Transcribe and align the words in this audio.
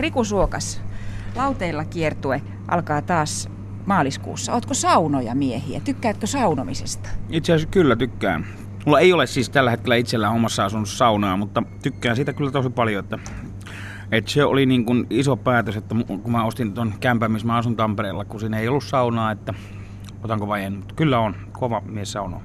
Riku 0.00 0.24
Suokas, 0.24 0.82
lauteilla 1.36 1.84
kiertue 1.84 2.42
alkaa 2.68 3.02
taas 3.02 3.48
maaliskuussa. 3.86 4.52
Ootko 4.52 4.74
saunoja 4.74 5.34
miehiä? 5.34 5.80
Tykkäätkö 5.84 6.26
saunomisesta? 6.26 7.08
Itse 7.30 7.52
asiassa 7.52 7.70
kyllä 7.70 7.96
tykkään. 7.96 8.46
Mulla 8.86 9.00
ei 9.00 9.12
ole 9.12 9.26
siis 9.26 9.50
tällä 9.50 9.70
hetkellä 9.70 9.96
itsellä 9.96 10.30
omassa 10.30 10.64
asunnossa 10.64 10.96
saunaa, 10.96 11.36
mutta 11.36 11.62
tykkään 11.82 12.16
siitä 12.16 12.32
kyllä 12.32 12.50
tosi 12.50 12.70
paljon, 12.70 13.04
että, 13.04 13.18
että 14.12 14.30
se 14.30 14.44
oli 14.44 14.66
niin 14.66 14.84
kuin 14.84 15.06
iso 15.10 15.36
päätös, 15.36 15.76
että 15.76 15.94
kun 16.06 16.32
mä 16.32 16.44
ostin 16.44 16.72
tuon 16.72 16.94
kämpän, 17.00 17.32
missä 17.32 17.46
mä 17.46 17.56
asun 17.56 17.76
Tampereella, 17.76 18.24
kun 18.24 18.40
siinä 18.40 18.58
ei 18.58 18.68
ollut 18.68 18.84
saunaa, 18.84 19.30
että 19.32 19.54
otanko 20.24 20.48
vai 20.48 20.64
en. 20.64 20.72
Mutta 20.72 20.94
kyllä 20.94 21.18
on, 21.18 21.36
kova 21.52 21.82
mies 21.86 22.12
sauno. 22.12 22.42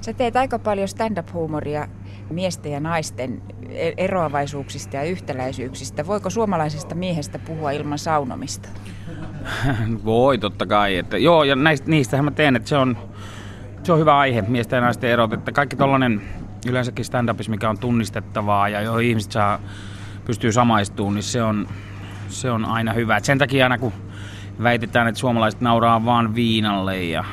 Sä 0.00 0.12
teet 0.12 0.36
aika 0.36 0.58
paljon 0.58 0.88
stand-up-huumoria 0.88 1.88
miesten 2.30 2.72
ja 2.72 2.80
naisten 2.80 3.42
e- 3.70 3.92
eroavaisuuksista 3.96 4.96
ja 4.96 5.02
yhtäläisyyksistä. 5.02 6.06
Voiko 6.06 6.30
suomalaisesta 6.30 6.94
miehestä 6.94 7.38
puhua 7.38 7.70
ilman 7.70 7.98
saunomista? 7.98 8.68
Voi 10.04 10.38
totta 10.38 10.66
kai. 10.66 10.96
Että, 10.96 11.18
joo, 11.18 11.44
ja 11.44 11.56
näistä, 11.56 11.90
niistähän 11.90 12.24
mä 12.24 12.30
teen, 12.30 12.56
että 12.56 12.68
se 12.68 12.76
on, 12.76 12.96
se 13.82 13.92
on 13.92 13.98
hyvä 13.98 14.18
aihe, 14.18 14.42
miesten 14.42 14.76
ja 14.76 14.80
naisten 14.80 15.10
erot. 15.10 15.32
Että 15.32 15.52
kaikki 15.52 15.76
tollanen 15.76 16.22
yleensäkin 16.66 17.04
stand-upissa, 17.04 17.50
mikä 17.50 17.70
on 17.70 17.78
tunnistettavaa 17.78 18.68
ja 18.68 18.80
johon 18.80 19.02
ihmiset 19.02 19.32
saa, 19.32 19.60
pystyy 20.24 20.52
samaistumaan, 20.52 21.14
niin 21.14 21.22
se 21.22 21.42
on, 21.42 21.68
se 22.28 22.50
on 22.50 22.64
aina 22.64 22.92
hyvä. 22.92 23.16
Et 23.16 23.24
sen 23.24 23.38
takia 23.38 23.64
aina 23.64 23.78
kun 23.78 23.92
väitetään, 24.62 25.08
että 25.08 25.18
suomalaiset 25.20 25.60
nauraa 25.60 26.04
vaan 26.04 26.34
viinalle 26.34 27.04
ja 27.04 27.24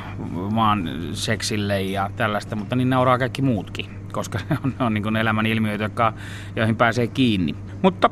vaan 0.56 0.90
seksille 1.14 1.82
ja 1.82 2.10
tällaista, 2.16 2.56
mutta 2.56 2.76
niin 2.76 2.90
nauraa 2.90 3.18
kaikki 3.18 3.42
muutkin, 3.42 3.86
koska 4.14 4.40
ne 4.50 4.58
on, 4.64 4.74
ne 4.80 4.86
on 4.86 4.94
niin 4.94 5.16
elämän 5.16 5.46
ilmiöitä, 5.46 5.84
jotka, 5.84 6.14
joihin 6.56 6.76
pääsee 6.76 7.08
kiinni. 7.08 7.56
Mutta 7.82 8.10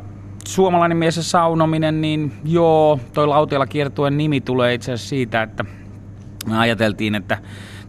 suomalainen 0.47 0.97
mies 0.97 1.17
ja 1.17 1.23
saunominen, 1.23 2.01
niin 2.01 2.33
joo, 2.45 2.99
toi 3.13 3.27
lauteella 3.27 3.67
kiertuen 3.67 4.17
nimi 4.17 4.41
tulee 4.41 4.73
itse 4.73 4.91
asiassa 4.91 5.09
siitä, 5.09 5.41
että 5.41 5.65
me 6.45 6.57
ajateltiin, 6.57 7.15
että 7.15 7.37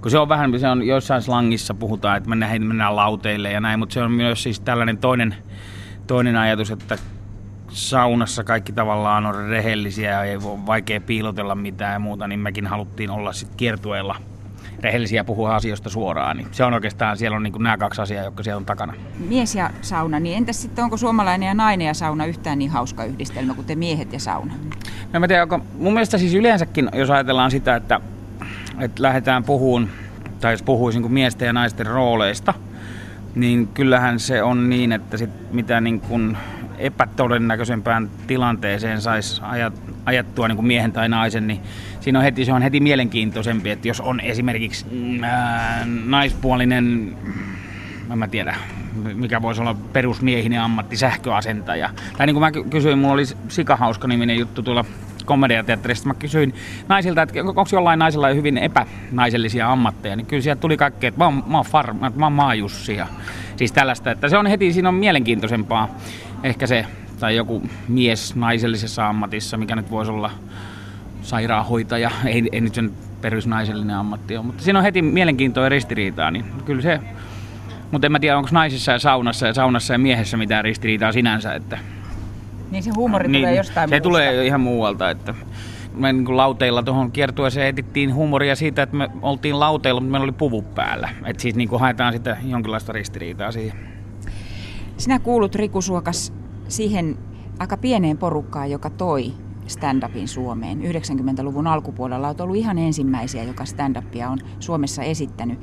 kun 0.00 0.10
se 0.10 0.18
on 0.18 0.28
vähän, 0.28 0.60
se 0.60 0.68
on 0.68 0.86
jossain 0.86 1.22
slangissa 1.22 1.74
puhutaan, 1.74 2.16
että 2.16 2.28
mennään, 2.28 2.62
mennään 2.62 2.96
lauteille 2.96 3.50
ja 3.52 3.60
näin, 3.60 3.78
mutta 3.78 3.92
se 3.92 4.02
on 4.02 4.12
myös 4.12 4.42
siis 4.42 4.60
tällainen 4.60 4.98
toinen, 4.98 5.34
toinen 6.06 6.36
ajatus, 6.36 6.70
että 6.70 6.98
saunassa 7.68 8.44
kaikki 8.44 8.72
tavallaan 8.72 9.26
on 9.26 9.34
rehellisiä 9.48 10.10
ja 10.10 10.24
ei 10.24 10.36
ole 10.36 10.66
vaikea 10.66 11.00
piilotella 11.00 11.54
mitään 11.54 11.92
ja 11.92 11.98
muuta, 11.98 12.28
niin 12.28 12.40
mekin 12.40 12.66
haluttiin 12.66 13.10
olla 13.10 13.32
sitten 13.32 13.56
kiertueella 13.56 14.16
rehellisiä 14.80 15.24
puhua 15.24 15.56
asioista 15.56 15.90
suoraan. 15.90 16.36
Niin 16.36 16.48
se 16.52 16.64
on 16.64 16.74
oikeastaan, 16.74 17.16
siellä 17.16 17.36
on 17.36 17.42
niin 17.42 17.52
nämä 17.58 17.76
kaksi 17.76 18.02
asiaa, 18.02 18.24
jotka 18.24 18.42
siellä 18.42 18.58
on 18.58 18.66
takana. 18.66 18.94
Mies 19.28 19.54
ja 19.54 19.70
sauna, 19.82 20.20
niin 20.20 20.36
entäs 20.36 20.62
sitten 20.62 20.84
onko 20.84 20.96
suomalainen 20.96 21.46
ja 21.46 21.54
nainen 21.54 21.86
ja 21.86 21.94
sauna 21.94 22.26
yhtään 22.26 22.58
niin 22.58 22.70
hauska 22.70 23.04
yhdistelmä 23.04 23.54
kuin 23.54 23.66
te 23.66 23.74
miehet 23.74 24.12
ja 24.12 24.20
sauna? 24.20 24.54
No 25.12 25.20
mä 25.20 25.28
tiedän, 25.28 25.42
onko, 25.42 25.60
mun 25.78 25.92
mielestä 25.92 26.18
siis 26.18 26.34
yleensäkin, 26.34 26.88
jos 26.94 27.10
ajatellaan 27.10 27.50
sitä, 27.50 27.76
että, 27.76 28.00
että 28.80 29.02
lähdetään 29.02 29.44
puhuun, 29.44 29.88
tai 30.40 30.52
jos 30.52 30.62
puhuisin 30.62 31.02
kuin 31.02 31.12
miesten 31.12 31.46
ja 31.46 31.52
naisten 31.52 31.86
rooleista, 31.86 32.54
niin 33.34 33.68
kyllähän 33.68 34.20
se 34.20 34.42
on 34.42 34.70
niin, 34.70 34.92
että 34.92 35.16
sit 35.16 35.30
mitä 35.52 35.80
niin 35.80 36.00
kuin 36.00 36.36
epätodennäköisempään 36.78 38.10
tilanteeseen 38.26 39.00
saisi 39.00 39.42
ajat, 39.44 39.74
ajattua 40.06 40.48
niin 40.48 40.56
kuin 40.56 40.66
miehen 40.66 40.92
tai 40.92 41.08
naisen, 41.08 41.46
niin 41.46 41.60
siinä 42.00 42.18
on 42.18 42.24
heti, 42.24 42.44
se 42.44 42.52
on 42.52 42.62
heti 42.62 42.80
mielenkiintoisempi, 42.80 43.70
että 43.70 43.88
jos 43.88 44.00
on 44.00 44.20
esimerkiksi 44.20 44.86
mm, 44.90 45.22
ää, 45.22 45.86
naispuolinen, 46.04 47.16
en 48.12 48.18
mä 48.18 48.28
tiedä, 48.28 48.56
mikä 49.14 49.42
voisi 49.42 49.60
olla 49.60 49.76
perusmiehinen 49.92 50.60
ammatti, 50.60 50.96
sähköasentaja. 50.96 51.90
Tai 52.16 52.26
niin 52.26 52.34
kuin 52.34 52.40
mä 52.40 52.70
kysyin, 52.70 52.98
mulla 52.98 53.14
oli 53.14 53.24
Sikahauska 53.48 54.08
niminen 54.08 54.38
juttu 54.38 54.62
tuolla 54.62 54.84
komediateatterista. 55.24 56.08
Mä 56.08 56.14
kysyin 56.14 56.54
naisilta, 56.88 57.22
että 57.22 57.40
onko 57.40 57.64
jollain 57.72 57.98
naisella 57.98 58.28
hyvin 58.28 58.58
epänaisellisia 58.58 59.72
ammatteja, 59.72 60.16
niin 60.16 60.26
kyllä 60.26 60.42
sieltä 60.42 60.60
tuli 60.60 60.76
kaikkea, 60.76 61.08
että 61.08 61.18
mä 61.18 61.24
oon, 61.24 61.44
mä 61.46 61.56
oon, 61.56 61.66
far, 61.66 61.92
mä 61.92 62.26
oon 62.26 62.32
maajussi 62.32 62.96
ja 62.96 63.06
siis 63.56 63.72
tällaista, 63.72 64.10
että 64.10 64.28
se 64.28 64.38
on 64.38 64.46
heti, 64.46 64.72
siinä 64.72 64.88
on 64.88 64.94
mielenkiintoisempaa 64.94 65.88
ehkä 66.42 66.66
se, 66.66 66.86
tai 67.20 67.36
joku 67.36 67.62
mies 67.88 68.36
naisellisessa 68.36 69.08
ammatissa, 69.08 69.56
mikä 69.56 69.76
nyt 69.76 69.90
voisi 69.90 70.10
olla 70.10 70.30
sairaanhoitaja, 71.22 72.10
ei, 72.26 72.48
ei 72.52 72.60
nyt 72.60 72.74
sen 72.74 72.92
perusnaisellinen 73.20 73.96
ammatti 73.96 74.36
ole, 74.36 74.46
mutta 74.46 74.62
siinä 74.62 74.78
on 74.78 74.84
heti 74.84 75.02
mielenkiintoa 75.02 75.64
ja 75.64 75.68
ristiriitaa, 75.68 76.30
niin 76.30 76.44
kyllä 76.64 76.82
se, 76.82 77.00
mutta 77.90 78.06
en 78.06 78.12
mä 78.12 78.20
tiedä, 78.20 78.38
onko 78.38 78.48
naisissa 78.52 78.92
ja 78.92 78.98
saunassa 78.98 79.46
ja 79.46 79.54
saunassa 79.54 79.92
ja 79.92 79.98
miehessä 79.98 80.36
mitään 80.36 80.64
ristiriitaa 80.64 81.12
sinänsä, 81.12 81.54
että 81.54 81.78
niin 82.72 82.82
se 82.82 82.90
huumori 82.96 83.28
niin, 83.28 83.42
tulee 83.42 83.54
jostain 83.56 83.88
Se 83.88 83.94
muusta. 83.94 84.02
tulee 84.02 84.46
ihan 84.46 84.60
muualta, 84.60 85.10
että 85.10 85.34
me 85.94 86.12
niin 86.12 86.36
lauteilla 86.36 86.82
tuohon 86.82 87.12
kiertueeseen 87.12 87.66
etittiin 87.66 88.14
huumoria 88.14 88.56
siitä, 88.56 88.82
että 88.82 88.96
me 88.96 89.10
oltiin 89.22 89.60
lauteilla, 89.60 90.00
mutta 90.00 90.10
meillä 90.10 90.24
oli 90.24 90.32
puvu 90.32 90.62
päällä. 90.62 91.08
Että 91.24 91.42
siis 91.42 91.54
niin 91.54 91.68
kuin 91.68 91.80
haetaan 91.80 92.12
sitä 92.12 92.36
jonkinlaista 92.44 92.92
ristiriitaa 92.92 93.52
siihen. 93.52 93.78
Sinä 94.96 95.18
kuulut 95.18 95.54
Riku 95.54 95.82
Suokas 95.82 96.32
siihen 96.68 97.18
aika 97.58 97.76
pieneen 97.76 98.18
porukkaan, 98.18 98.70
joka 98.70 98.90
toi 98.90 99.32
stand-upin 99.66 100.28
Suomeen. 100.28 100.80
90-luvun 100.80 101.66
alkupuolella 101.66 102.28
olet 102.28 102.40
ollut 102.40 102.56
ihan 102.56 102.78
ensimmäisiä, 102.78 103.42
joka 103.42 103.64
stand-upia 103.64 104.28
on 104.28 104.38
Suomessa 104.60 105.02
esittänyt. 105.02 105.58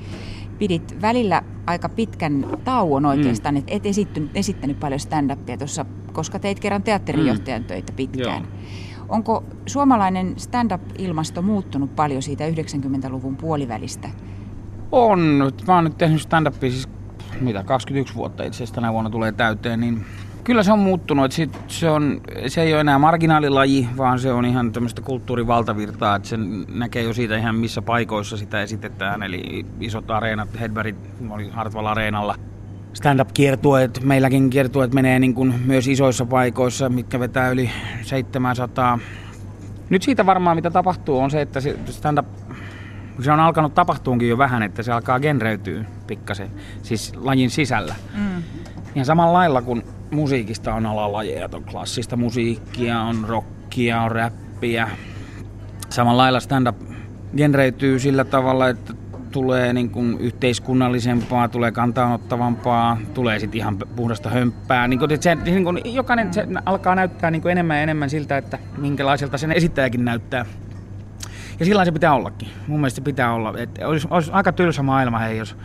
Pidit 0.59 1.02
välillä 1.02 1.42
aika 1.66 1.90
pitkän 1.90 2.46
tauon 2.64 3.06
oikeastaan, 3.06 3.56
mm. 3.56 3.59
että 3.59 3.74
et 3.74 3.86
esittänyt, 3.86 4.30
esittänyt 4.34 4.80
paljon 4.80 5.00
stand-upia 5.00 5.58
tuossa, 5.58 5.86
koska 6.14 6.40
teit 6.40 6.59
kerran 6.59 6.84
teatterijohtajan 6.84 7.62
mm. 7.62 7.68
töitä 7.68 7.94
pitkään. 7.94 8.44
Joo. 8.44 8.52
Onko 9.09 9.44
suomalainen 9.66 10.34
stand-up-ilmasto 10.38 11.42
muuttunut 11.42 11.96
paljon 11.96 12.22
siitä 12.22 12.50
90-luvun 12.50 13.36
puolivälistä? 13.36 14.09
On. 14.92 15.20
Mä 15.68 15.75
oon 15.75 15.84
nyt 15.84 15.97
tehnyt 15.97 16.22
stand-upia 16.22 16.72
siis 16.72 16.90
mitä 17.41 17.64
21 17.64 18.16
vuotta 18.16 18.44
itse 18.44 18.58
asiassa 18.58 18.76
tänä 18.76 18.94
vuonna 18.94 19.09
tulee 19.09 19.31
täyteen, 19.31 19.80
niin 19.80 20.06
kyllä 20.49 20.63
se 20.63 20.71
on 20.71 20.79
muuttunut. 20.79 21.25
Että 21.25 21.35
sit 21.35 21.57
se, 21.67 21.89
on, 21.89 22.21
se 22.47 22.61
ei 22.61 22.73
ole 22.73 22.81
enää 22.81 22.99
marginaalilaji, 22.99 23.89
vaan 23.97 24.19
se 24.19 24.31
on 24.31 24.45
ihan 24.45 24.71
tämmöistä 24.71 25.01
kulttuurivaltavirtaa, 25.01 26.15
että 26.15 26.27
sen 26.27 26.65
näkee 26.67 27.03
jo 27.03 27.13
siitä 27.13 27.37
ihan 27.37 27.55
missä 27.55 27.81
paikoissa 27.81 28.37
sitä 28.37 28.61
esitetään. 28.61 29.23
Eli 29.23 29.65
isot 29.79 30.11
areenat, 30.11 30.49
Hedbergit 30.59 30.95
oli 31.29 31.49
Hartwall 31.49 31.85
Areenalla. 31.85 32.35
Stand-up-kiertueet, 32.93 34.03
meilläkin 34.03 34.49
kiertueet 34.49 34.93
menee 34.93 35.19
niin 35.19 35.33
kuin 35.33 35.53
myös 35.65 35.87
isoissa 35.87 36.25
paikoissa, 36.25 36.89
mitkä 36.89 37.19
vetää 37.19 37.49
yli 37.49 37.69
700. 38.01 38.99
Nyt 39.89 40.03
siitä 40.03 40.25
varmaan 40.25 40.57
mitä 40.57 40.71
tapahtuu 40.71 41.19
on 41.19 41.31
se, 41.31 41.41
että 41.41 41.59
stand-up 41.85 42.27
se 43.21 43.31
on 43.31 43.39
alkanut 43.39 43.73
tapahtuunkin 43.73 44.29
jo 44.29 44.37
vähän, 44.37 44.63
että 44.63 44.83
se 44.83 44.91
alkaa 44.91 45.19
genreytyä 45.19 45.85
pikkasen, 46.07 46.49
siis 46.83 47.13
lajin 47.16 47.49
sisällä. 47.49 47.95
Mm. 48.16 48.43
Ihan 48.95 49.05
samalla 49.05 49.33
lailla 49.33 49.61
kuin 49.61 49.83
musiikista 50.12 50.74
on 50.74 50.86
alalajeja, 50.86 51.50
on 51.53 51.64
klassista 51.64 52.18
musiikkia, 52.18 53.00
on 53.02 53.25
rockia, 53.28 54.02
on 54.02 54.12
räppiä. 54.12 54.90
Samalla 55.90 56.22
lailla 56.22 56.40
stand-up 56.40 56.78
genreytyy 57.38 58.00
sillä 58.00 58.24
tavalla, 58.24 58.70
että 58.70 58.94
tulee 59.31 59.74
niin 59.74 59.90
kuin 59.90 60.18
yhteiskunnallisempaa, 60.20 61.47
tulee 61.47 61.72
kantaanottavampaa, 61.72 62.97
tulee 63.14 63.40
sitten 63.40 63.58
ihan 63.58 63.78
puhdasta 63.96 64.30
hömppää. 64.30 64.88
Niin 64.88 65.00
kuin, 65.00 65.22
se, 65.22 65.36
niin 65.36 65.64
kuin, 65.64 65.81
jokainen 65.86 66.34
se 66.34 66.47
alkaa 66.66 66.96
näyttää 66.96 67.31
niin 67.31 67.41
kuin 67.41 67.52
enemmän 67.52 67.78
ja 67.78 67.84
enemmän 67.84 68.09
siltä, 68.09 68.38
että 68.38 68.59
minkälaiselta 68.78 69.38
sen 69.38 69.52
esittäjäkin 69.52 70.06
näyttää. 70.06 70.46
Ja 71.59 71.66
sillä 71.66 71.86
se 71.86 71.91
pitää 71.91 72.14
ollakin. 72.14 72.47
Mun 72.68 72.80
mielestä 72.80 72.96
se 72.96 73.02
pitää 73.02 73.34
olla. 73.34 73.53
Et 73.58 73.80
olisi, 73.86 74.08
olisi 74.09 74.31
aika 74.31 74.52
tylsä 74.52 74.84
maailma, 74.84 75.20
hei, 75.20 75.38
jos, 75.38 75.56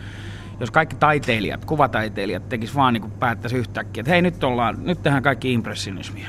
jos 0.59 0.71
kaikki 0.71 0.95
taiteilijat, 0.95 1.65
kuvataiteilijat 1.65 2.49
tekis 2.49 2.75
vaan 2.75 2.93
niin 2.93 3.11
päättäisi 3.11 3.57
yhtäkkiä, 3.57 4.01
että 4.01 4.11
hei 4.11 4.21
nyt, 4.21 4.43
ollaan, 4.43 4.77
nyt 4.83 5.03
tehdään 5.03 5.23
kaikki 5.23 5.53
impressionismia. 5.53 6.27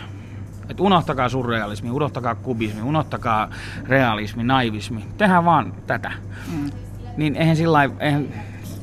Et 0.69 0.81
unohtakaa 0.81 1.29
surrealismi, 1.29 1.91
unohtakaa 1.91 2.35
kubismi, 2.35 2.83
unohtakaa 2.83 3.51
realismi, 3.89 4.45
naivismi. 4.45 5.05
Tehdään 5.19 5.45
vaan 5.45 5.75
tätä. 5.87 6.13
Mm. 6.53 6.71
Niin 7.17 7.37
eihän 7.37 7.57
sillä 7.57 7.91
eihän 8.01 8.29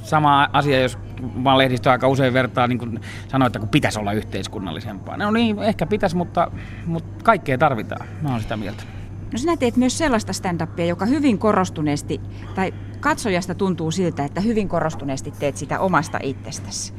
sama 0.04 0.50
asia, 0.54 0.82
jos 0.82 0.98
vaan 1.44 1.58
lehdistö 1.58 1.92
aika 1.92 2.08
usein 2.08 2.34
vertaa 2.34 2.68
niin 2.68 2.80
kuin 2.80 3.02
sanoo, 3.28 3.48
että 3.48 3.60
kun 3.60 3.70
pitäisi 3.70 4.00
olla 4.00 4.14
yhteiskunnallisempaa. 4.14 5.18
No 5.18 5.32
niin, 5.32 5.60
ehkä 5.60 5.86
pitäisi, 5.86 6.16
mutta, 6.16 6.52
mutta 6.86 7.24
kaikkea 7.24 7.58
tarvitaan. 7.58 8.08
Mä 8.22 8.30
oon 8.30 8.42
sitä 8.42 8.58
mieltä. 8.58 8.84
No 9.32 9.38
sinä 9.38 9.58
teet 9.58 9.78
myös 9.78 9.98
sellaista 9.98 10.34
stand-upia, 10.34 10.86
joka 10.86 11.06
hyvin 11.06 11.38
korostuneesti, 11.38 12.22
tai 12.56 12.74
katsojasta 13.04 13.56
tuntuu 13.56 13.92
siltä, 13.92 14.26
että 14.26 14.42
hyvin 14.42 14.70
korostuneesti 14.70 15.34
teet 15.40 15.58
sitä 15.58 15.80
omasta 15.80 16.20
itsestäsi. 16.24 16.94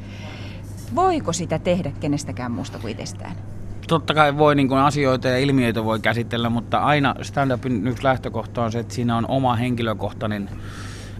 Voiko 0.95 1.33
sitä 1.33 1.59
tehdä 1.59 1.93
kenestäkään 2.01 2.53
muusta 2.53 2.79
kuin 2.79 2.91
itsestään? 2.91 3.37
Totta 3.89 4.15
kai 4.15 4.39
voi 4.39 4.55
niin 4.55 4.73
asioita 4.73 5.29
ja 5.29 5.39
ilmiöitä 5.39 5.85
voi 5.85 6.01
käsitellä, 6.01 6.51
mutta 6.51 6.79
aina 6.79 7.15
stand-upin 7.23 7.87
yksi 7.87 8.05
lähtökohta 8.05 8.65
on 8.65 8.73
se, 8.73 8.79
että 8.79 8.95
siinä 8.95 9.17
on 9.17 9.27
oma 9.29 9.57
henkilökohtainen 9.57 10.49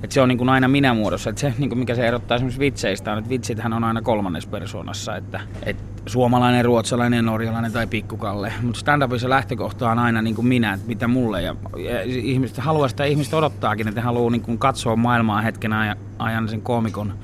että 0.03 0.15
se 0.15 0.21
on 0.21 0.29
niin 0.29 0.39
kuin 0.39 0.49
aina 0.49 0.69
minä 0.69 0.95
muodossa. 0.95 1.31
Että 1.31 1.41
se, 1.41 1.55
niin 1.59 1.69
kuin 1.71 1.79
mikä 1.79 1.95
se 1.95 2.07
erottaa 2.07 2.35
esimerkiksi 2.35 2.61
vitseistä 2.61 3.13
on, 3.13 3.19
että 3.19 3.31
vitsithän 3.31 3.73
on 3.73 3.85
aina 3.85 4.03
kolmannes 4.03 4.47
persoonassa. 4.47 5.17
Että, 5.17 5.41
et 5.63 5.94
suomalainen, 6.07 6.65
ruotsalainen, 6.65 7.25
norjalainen 7.25 7.73
tai 7.73 7.87
pikkukalle. 7.87 8.53
Mutta 8.63 8.81
stand-upissa 8.81 9.29
lähtökohta 9.29 9.91
on 9.91 9.99
aina 9.99 10.23
niin 10.23 10.35
kuin 10.35 10.47
minä, 10.47 10.73
että 10.73 10.87
mitä 10.87 11.09
mulle. 11.09 11.43
Ja, 11.43 11.57
ja 11.77 12.03
ihmiset 12.03 12.59
haluaa 12.59 12.89
sitä, 12.89 13.05
ihmiset 13.05 13.35
odottaakin, 13.35 13.89
että 13.89 14.03
haluaa 14.03 14.31
niin 14.31 14.43
kuin 14.43 14.59
katsoa 14.59 14.97
maailmaa 14.97 15.41
hetken 15.41 15.73
ajan 16.19 16.49
sen 16.49 16.63
koomikon 16.63 17.15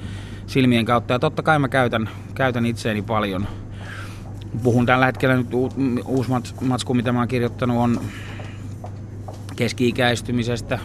silmien 0.47 0.85
kautta. 0.85 1.13
Ja 1.13 1.19
totta 1.19 1.43
kai 1.43 1.59
mä 1.59 1.69
käytän, 1.69 2.09
käytän 2.35 2.67
itseäni 2.67 3.03
paljon. 3.03 3.47
Puhun 4.63 4.87
tällä 4.87 5.07
hetkellä 5.07 5.37
nyt 5.37 5.55
u, 5.55 5.73
uusi 6.07 6.31
matsku, 6.61 6.95
mitä 6.95 7.13
mä 7.13 7.19
oon 7.19 7.29
kirjoittanut, 7.29 7.77
on 7.77 8.01
keski-ikäistymisestä, 9.57 10.79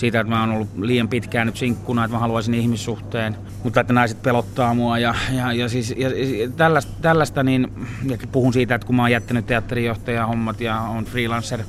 siitä, 0.00 0.20
että 0.20 0.30
mä 0.30 0.40
oon 0.40 0.50
ollut 0.50 0.68
liian 0.78 1.08
pitkään 1.08 1.46
nyt 1.46 1.56
sinkkuna, 1.56 2.04
että 2.04 2.16
mä 2.16 2.20
haluaisin 2.20 2.54
ihmissuhteen, 2.54 3.36
mutta 3.64 3.80
että 3.80 3.92
naiset 3.92 4.22
pelottaa 4.22 4.74
mua 4.74 4.98
ja, 4.98 5.14
ja, 5.32 5.52
ja, 5.52 5.68
siis, 5.68 5.94
ja, 5.96 6.08
ja 6.08 6.50
tällaista, 6.56 6.92
tällaista, 7.02 7.42
niin 7.42 7.72
ja 8.08 8.18
puhun 8.32 8.52
siitä, 8.52 8.74
että 8.74 8.86
kun 8.86 8.96
mä 8.96 9.02
oon 9.02 9.10
jättänyt 9.10 9.46
teatterijohtajan 9.46 10.28
hommat 10.28 10.60
ja 10.60 10.80
on 10.80 11.04
freelancer, 11.04 11.60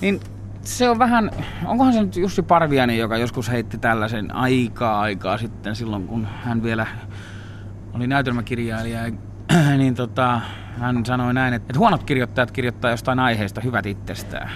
niin 0.00 0.20
se 0.62 0.90
on 0.90 0.98
vähän, 0.98 1.30
onkohan 1.64 1.92
se 1.92 2.02
nyt 2.02 2.16
Jussi 2.16 2.42
Parviani, 2.42 2.98
joka 2.98 3.16
joskus 3.16 3.50
heitti 3.50 3.78
tällaisen 3.78 4.34
aikaa 4.34 5.00
aikaa 5.00 5.38
sitten 5.38 5.76
silloin, 5.76 6.06
kun 6.06 6.26
hän 6.44 6.62
vielä 6.62 6.86
oli 7.92 8.06
näytelmäkirjailija, 8.06 9.00
niin 9.78 9.94
tota, 9.94 10.40
hän 10.78 11.06
sanoi 11.06 11.34
näin, 11.34 11.54
että 11.54 11.78
huonot 11.78 12.02
kirjoittajat 12.02 12.50
kirjoittaa 12.50 12.90
jostain 12.90 13.18
aiheesta 13.18 13.60
hyvät 13.60 13.86
itsestään. 13.86 14.50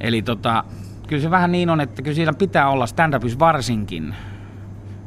Eli 0.00 0.22
tota, 0.22 0.64
kyllä 1.10 1.22
se 1.22 1.30
vähän 1.30 1.52
niin 1.52 1.70
on, 1.70 1.80
että 1.80 2.02
kyllä 2.02 2.14
siinä 2.14 2.32
pitää 2.32 2.70
olla 2.70 2.86
stand-upissa 2.86 3.38
varsinkin, 3.38 4.14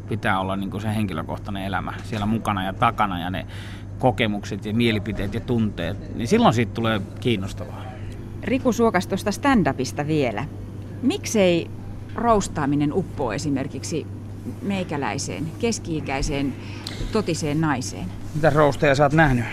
pitää 0.09 0.39
olla 0.39 0.55
niin 0.55 0.81
se 0.81 0.95
henkilökohtainen 0.95 1.63
elämä 1.63 1.93
siellä 2.03 2.25
mukana 2.25 2.65
ja 2.65 2.73
takana 2.73 3.19
ja 3.19 3.29
ne 3.29 3.47
kokemukset 3.99 4.65
ja 4.65 4.73
mielipiteet 4.73 5.33
ja 5.33 5.39
tunteet, 5.39 6.15
niin 6.15 6.27
silloin 6.27 6.53
siitä 6.53 6.73
tulee 6.73 7.01
kiinnostavaa. 7.19 7.83
Riku 8.43 8.71
Suokas 8.71 9.07
tuosta 9.07 9.31
stand-upista 9.31 10.07
vielä. 10.07 10.45
Miksei 11.01 11.69
roustaaminen 12.15 12.93
uppoo 12.93 13.33
esimerkiksi 13.33 14.07
meikäläiseen, 14.61 15.45
keski-ikäiseen, 15.59 16.53
totiseen 17.11 17.61
naiseen? 17.61 18.05
Mitä 18.35 18.49
rousteja 18.49 18.95
sä 18.95 19.03
oot 19.03 19.13
nähnyt? 19.13 19.45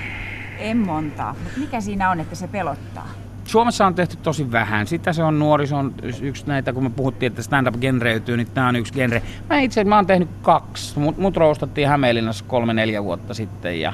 En 0.58 0.76
montaa, 0.76 1.36
mutta 1.44 1.60
mikä 1.60 1.80
siinä 1.80 2.10
on, 2.10 2.20
että 2.20 2.34
se 2.34 2.48
pelottaa? 2.48 3.08
Suomessa 3.50 3.86
on 3.86 3.94
tehty 3.94 4.16
tosi 4.16 4.52
vähän. 4.52 4.86
Sitä 4.86 5.12
se 5.12 5.22
on 5.22 5.38
nuoriso 5.38 5.76
on 5.76 5.94
yksi 6.22 6.46
näitä, 6.46 6.72
kun 6.72 6.82
me 6.82 6.90
puhuttiin, 6.90 7.30
että 7.30 7.42
stand-up 7.42 7.80
genreytyy, 7.80 8.36
niin 8.36 8.50
tämä 8.54 8.68
on 8.68 8.76
yksi 8.76 8.92
genre. 8.92 9.22
Mä 9.50 9.60
itse 9.60 9.84
mä 9.84 9.96
oon 9.96 10.06
tehnyt 10.06 10.28
kaksi. 10.42 10.98
Mut, 10.98 11.18
mut 11.18 11.36
roustattiin 11.36 11.88
Hämeenlinnassa 11.88 12.44
kolme-neljä 12.48 13.04
vuotta 13.04 13.34
sitten 13.34 13.80
ja 13.80 13.92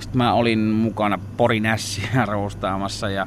sitten 0.00 0.18
mä 0.18 0.32
olin 0.32 0.58
mukana 0.58 1.18
Porin 1.36 1.66
ässiä 1.66 2.24
roustaamassa 2.26 3.10
ja 3.10 3.26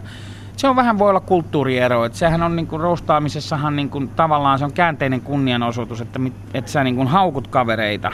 se 0.57 0.67
on 0.67 0.75
vähän 0.75 0.99
voi 0.99 1.09
olla 1.09 1.19
kulttuuriero, 1.19 2.05
että 2.05 2.17
sehän 2.17 2.43
on 2.43 2.55
niinku 2.55 2.77
roustaamisessahan 2.77 3.75
niinku, 3.75 4.07
tavallaan 4.15 4.59
se 4.59 4.65
on 4.65 4.73
käänteinen 4.73 5.21
kunnianosoitus, 5.21 6.01
että, 6.01 6.19
että 6.53 6.71
sä 6.71 6.83
niinku 6.83 7.05
haukut 7.05 7.47
kavereita, 7.47 8.11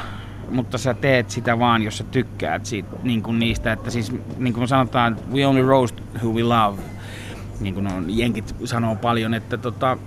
mutta 0.52 0.78
sä 0.78 0.94
teet 0.94 1.30
sitä 1.30 1.60
vaan, 1.60 1.82
jos 1.82 1.98
sä 1.98 2.04
tykkäät 2.04 2.66
siitä, 2.66 2.90
niinku 3.04 3.32
niistä, 3.32 3.72
että 3.72 3.92
siis 3.92 4.16
niin 4.38 4.54
kuin 4.54 4.68
sanotaan, 4.68 5.18
we 5.34 5.46
only 5.46 5.68
roast 5.68 5.96
who 6.22 6.32
we 6.32 6.44
love 6.44 6.95
niin 7.60 7.74
kuin 7.74 7.94
on, 7.94 8.06
jenkit 8.08 8.56
sanoo 8.64 8.96
paljon, 8.96 9.34
että 9.34 9.58
tota, 9.58 9.98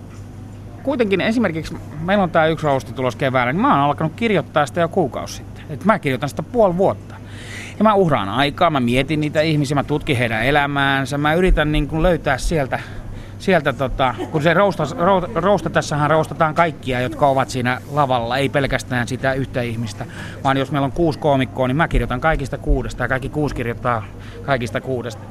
kuitenkin 0.82 1.20
esimerkiksi 1.20 1.76
meillä 2.00 2.24
on 2.24 2.30
tämä 2.30 2.46
yksi 2.46 2.66
rousti 2.66 2.92
tulos 2.92 3.16
keväällä, 3.16 3.52
niin 3.52 3.62
mä 3.62 3.74
oon 3.74 3.84
alkanut 3.84 4.12
kirjoittaa 4.16 4.66
sitä 4.66 4.80
jo 4.80 4.88
kuukausi 4.88 5.34
sitten. 5.34 5.64
Et 5.70 5.84
mä 5.84 5.98
kirjoitan 5.98 6.28
sitä 6.28 6.42
puoli 6.42 6.76
vuotta. 6.76 7.14
Ja 7.78 7.84
mä 7.84 7.94
uhraan 7.94 8.28
aikaa, 8.28 8.70
mä 8.70 8.80
mietin 8.80 9.20
niitä 9.20 9.40
ihmisiä, 9.40 9.74
mä 9.74 9.84
tutkin 9.84 10.16
heidän 10.16 10.44
elämäänsä, 10.44 11.18
mä 11.18 11.34
yritän 11.34 11.72
niin 11.72 11.88
kuin 11.88 12.02
löytää 12.02 12.38
sieltä, 12.38 12.80
sieltä 13.38 13.72
tota, 13.72 14.14
kun 14.30 14.42
se 14.42 14.54
rousta, 14.54 14.84
rousta, 15.34 15.70
tässähän 15.70 16.10
roustataan 16.10 16.54
kaikkia, 16.54 17.00
jotka 17.00 17.28
ovat 17.28 17.50
siinä 17.50 17.80
lavalla, 17.90 18.36
ei 18.36 18.48
pelkästään 18.48 19.08
sitä 19.08 19.32
yhtä 19.32 19.62
ihmistä, 19.62 20.06
vaan 20.44 20.56
jos 20.56 20.72
meillä 20.72 20.84
on 20.84 20.92
kuusi 20.92 21.18
koomikkoa, 21.18 21.68
niin 21.68 21.76
mä 21.76 21.88
kirjoitan 21.88 22.20
kaikista 22.20 22.58
kuudesta 22.58 23.04
ja 23.04 23.08
kaikki 23.08 23.28
kuusi 23.28 23.54
kirjoittaa 23.54 24.04
kaikista 24.46 24.80
kuudesta. 24.80 25.22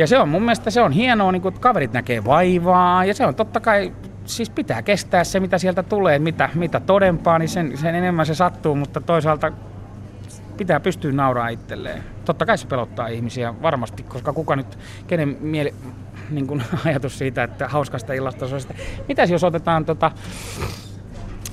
Ja 0.00 0.06
se 0.06 0.18
on 0.18 0.28
mun 0.28 0.42
mielestä 0.42 0.70
se 0.70 0.82
on 0.82 0.92
hienoa, 0.92 1.32
niin 1.32 1.42
kun 1.42 1.52
kaverit 1.52 1.92
näkee 1.92 2.24
vaivaa. 2.24 3.04
Ja 3.04 3.14
se 3.14 3.26
on 3.26 3.34
totta 3.34 3.60
kai, 3.60 3.92
siis 4.24 4.50
pitää 4.50 4.82
kestää 4.82 5.24
se 5.24 5.40
mitä 5.40 5.58
sieltä 5.58 5.82
tulee, 5.82 6.18
mitä, 6.18 6.48
mitä 6.54 6.80
todempaa, 6.80 7.38
niin 7.38 7.48
sen, 7.48 7.78
sen 7.78 7.94
enemmän 7.94 8.26
se 8.26 8.34
sattuu, 8.34 8.74
mutta 8.74 9.00
toisaalta 9.00 9.52
pitää 10.56 10.80
pystyä 10.80 11.12
nauraa 11.12 11.48
itselleen. 11.48 12.02
Totta 12.24 12.46
kai 12.46 12.58
se 12.58 12.66
pelottaa 12.66 13.08
ihmisiä 13.08 13.54
varmasti, 13.62 14.02
koska 14.02 14.32
kuka 14.32 14.56
nyt, 14.56 14.78
kenen 15.06 15.36
mieli, 15.40 15.74
niin 16.30 16.46
kuin 16.46 16.62
ajatus 16.86 17.18
siitä, 17.18 17.42
että 17.42 17.68
hauskasta 17.68 18.12
illasta 18.12 18.46
Mitä 19.08 19.24
jos 19.24 19.44
otetaan 19.44 19.84
tota, 19.84 20.10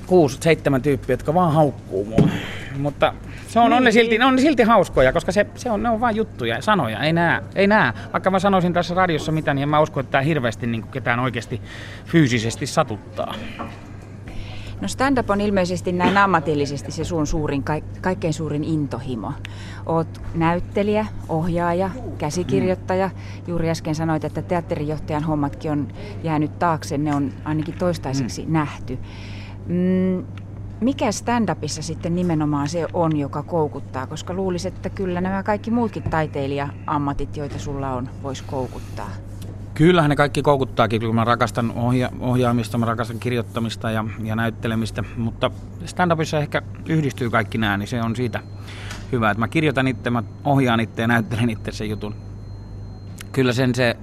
kuusi, 0.07 0.37
seitsemän 0.41 0.81
tyyppiä, 0.81 1.13
jotka 1.13 1.33
vaan 1.33 1.53
haukkuu 1.53 2.05
mua. 2.05 2.29
Mutta 2.77 3.13
se 3.47 3.59
on, 3.59 3.69
niin, 3.69 3.77
on, 3.77 3.83
ne 3.83 3.91
silti, 3.91 4.19
on 4.21 4.35
ne 4.35 4.41
silti 4.41 4.63
hauskoja, 4.63 5.13
koska 5.13 5.31
se, 5.31 5.45
se 5.55 5.71
on, 5.71 5.83
ne 5.83 5.89
on 5.89 5.99
vain 5.99 6.15
juttuja, 6.15 6.61
sanoja, 6.61 6.99
ei 6.99 7.13
nää, 7.13 7.41
ei 7.55 7.67
nää. 7.67 7.93
Vaikka 8.13 8.31
mä 8.31 8.39
sanoisin 8.39 8.73
tässä 8.73 8.95
radiossa 8.95 9.31
mitä, 9.31 9.53
niin 9.53 9.63
en 9.63 9.69
mä 9.69 9.79
usko, 9.79 9.99
että 9.99 10.11
tämä 10.11 10.21
hirveästi 10.21 10.67
niin 10.67 10.83
ketään 10.83 11.19
oikeasti 11.19 11.61
fyysisesti 12.05 12.67
satuttaa. 12.67 13.35
No 14.81 14.87
stand-up 14.87 15.29
on 15.29 15.41
ilmeisesti 15.41 15.91
näin 15.91 16.17
ammatillisesti 16.17 16.91
se 16.91 17.03
sun 17.03 17.27
suurin, 17.27 17.63
kaikkein 18.01 18.33
suurin 18.33 18.63
intohimo. 18.63 19.33
Oot 19.85 20.21
näyttelijä, 20.35 21.05
ohjaaja, 21.29 21.89
käsikirjoittaja. 22.17 23.09
Juuri 23.47 23.69
äsken 23.69 23.95
sanoit, 23.95 24.23
että 24.23 24.41
teatterijohtajan 24.41 25.23
hommatkin 25.23 25.71
on 25.71 25.87
jäänyt 26.23 26.59
taakse, 26.59 26.97
ne 26.97 27.15
on 27.15 27.33
ainakin 27.45 27.73
toistaiseksi 27.73 28.45
mm. 28.45 28.53
nähty. 28.53 28.99
Mm, 29.67 30.25
mikä 30.81 31.11
stand-upissa 31.11 31.81
sitten 31.81 32.15
nimenomaan 32.15 32.67
se 32.67 32.87
on, 32.93 33.17
joka 33.17 33.43
koukuttaa? 33.43 34.07
Koska 34.07 34.33
luulisin, 34.33 34.73
että 34.73 34.89
kyllä 34.89 35.21
nämä 35.21 35.43
kaikki 35.43 35.71
muutkin 35.71 36.03
taiteilija-ammatit, 36.03 37.37
joita 37.37 37.59
sulla 37.59 37.93
on, 37.93 38.09
vois 38.23 38.41
koukuttaa. 38.41 39.09
Kyllähän 39.73 40.09
ne 40.09 40.15
kaikki 40.15 40.41
koukuttaakin, 40.41 41.01
kun 41.01 41.15
mä 41.15 41.23
rakastan 41.23 41.71
ohja- 41.75 42.11
ohjaamista, 42.19 42.77
mä 42.77 42.85
rakastan 42.85 43.19
kirjoittamista 43.19 43.91
ja, 43.91 44.05
ja 44.23 44.35
näyttelemistä, 44.35 45.03
mutta 45.17 45.51
stand-upissa 45.85 46.37
ehkä 46.37 46.61
yhdistyy 46.89 47.29
kaikki 47.29 47.57
nämä, 47.57 47.77
niin 47.77 47.87
se 47.87 48.01
on 48.01 48.15
siitä 48.15 48.39
hyvä, 49.11 49.31
että 49.31 49.39
mä 49.39 49.47
kirjoitan 49.47 49.87
itse, 49.87 50.09
mä 50.09 50.23
ohjaan 50.45 50.79
itse 50.79 51.01
ja 51.01 51.07
näyttelen 51.07 51.49
itse 51.49 51.71
sen 51.71 51.89
jutun. 51.89 52.15
Kyllä 53.31 53.53
sen 53.53 53.75
se 53.75 53.97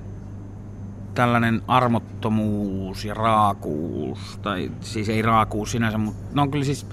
tällainen 1.15 1.63
armottomuus 1.69 3.05
ja 3.05 3.15
raakuus, 3.15 4.39
tai 4.43 4.71
siis 4.81 5.09
ei 5.09 5.23
raakuus 5.23 5.73
sinänsä, 5.73 5.99
mutta 5.99 6.23
no 6.35 6.43
on 6.43 6.51
kyllä 6.51 6.65
siis, 6.65 6.87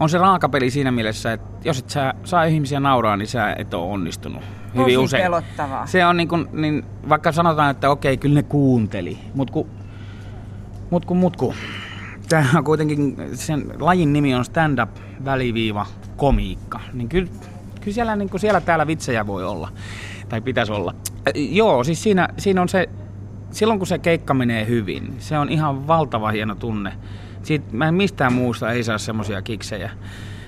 on 0.00 0.08
se 0.08 0.18
raakapeli 0.18 0.70
siinä 0.70 0.90
mielessä, 0.90 1.32
että 1.32 1.68
jos 1.68 1.78
et 1.78 1.90
sä 1.90 2.14
saa 2.24 2.44
ihmisiä 2.44 2.80
nauraa, 2.80 3.16
niin 3.16 3.28
sä 3.28 3.52
et 3.58 3.74
ole 3.74 3.92
onnistunut. 3.92 4.42
Hyvin 4.74 4.84
Tosi 4.84 4.96
usein. 4.96 5.22
pelottavaa. 5.22 5.86
Se 5.86 6.06
on 6.06 6.16
niin 6.16 6.28
kuin, 6.28 6.48
niin 6.52 6.84
vaikka 7.08 7.32
sanotaan, 7.32 7.70
että 7.70 7.90
okei, 7.90 8.16
kyllä 8.16 8.34
ne 8.34 8.42
kuunteli, 8.42 9.18
mutta 9.34 9.52
kun, 9.52 9.68
mut 10.90 11.04
kun, 11.04 11.16
mut 11.16 11.36
kun. 11.36 11.54
Tämä 12.28 12.46
on 12.56 12.64
kuitenkin, 12.64 13.16
sen 13.34 13.72
lajin 13.78 14.12
nimi 14.12 14.34
on 14.34 14.44
stand-up 14.44 14.90
väliviiva 15.24 15.86
komiikka, 16.16 16.80
niin 16.92 17.08
kyllä, 17.08 17.28
kyllä 17.80 17.94
siellä, 17.94 18.16
niin 18.16 18.30
kuin 18.30 18.40
siellä 18.40 18.60
täällä 18.60 18.86
vitsejä 18.86 19.26
voi 19.26 19.44
olla, 19.44 19.68
tai 20.28 20.40
pitäisi 20.40 20.72
olla. 20.72 20.94
Äh, 21.28 21.32
joo, 21.34 21.84
siis 21.84 22.02
siinä, 22.02 22.28
siinä 22.38 22.62
on 22.62 22.68
se 22.68 22.88
silloin 23.50 23.78
kun 23.78 23.86
se 23.86 23.98
keikka 23.98 24.34
menee 24.34 24.66
hyvin, 24.66 25.14
se 25.18 25.38
on 25.38 25.48
ihan 25.48 25.86
valtava 25.86 26.30
hieno 26.30 26.54
tunne. 26.54 26.92
Siitä, 27.42 27.66
mä 27.72 27.88
en 27.88 27.94
mistään 27.94 28.32
muusta 28.32 28.72
ei 28.72 28.84
saa 28.84 28.98
semmoisia 28.98 29.42
kiksejä. 29.42 29.90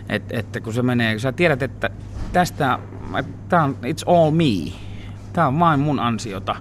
Et, 0.09 0.33
että 0.33 0.61
kun 0.61 0.73
se 0.73 0.83
menee, 0.83 1.13
kun 1.13 1.21
sä 1.21 1.33
tiedät, 1.33 1.63
että 1.63 1.91
tästä, 2.33 2.79
tää 3.49 3.65
on, 3.65 3.77
it's 3.85 4.13
all 4.13 4.31
me. 4.31 4.73
Tämä 5.33 5.47
on 5.47 5.59
vain 5.59 5.81
mun 5.81 6.01
ansiota. 6.01 6.57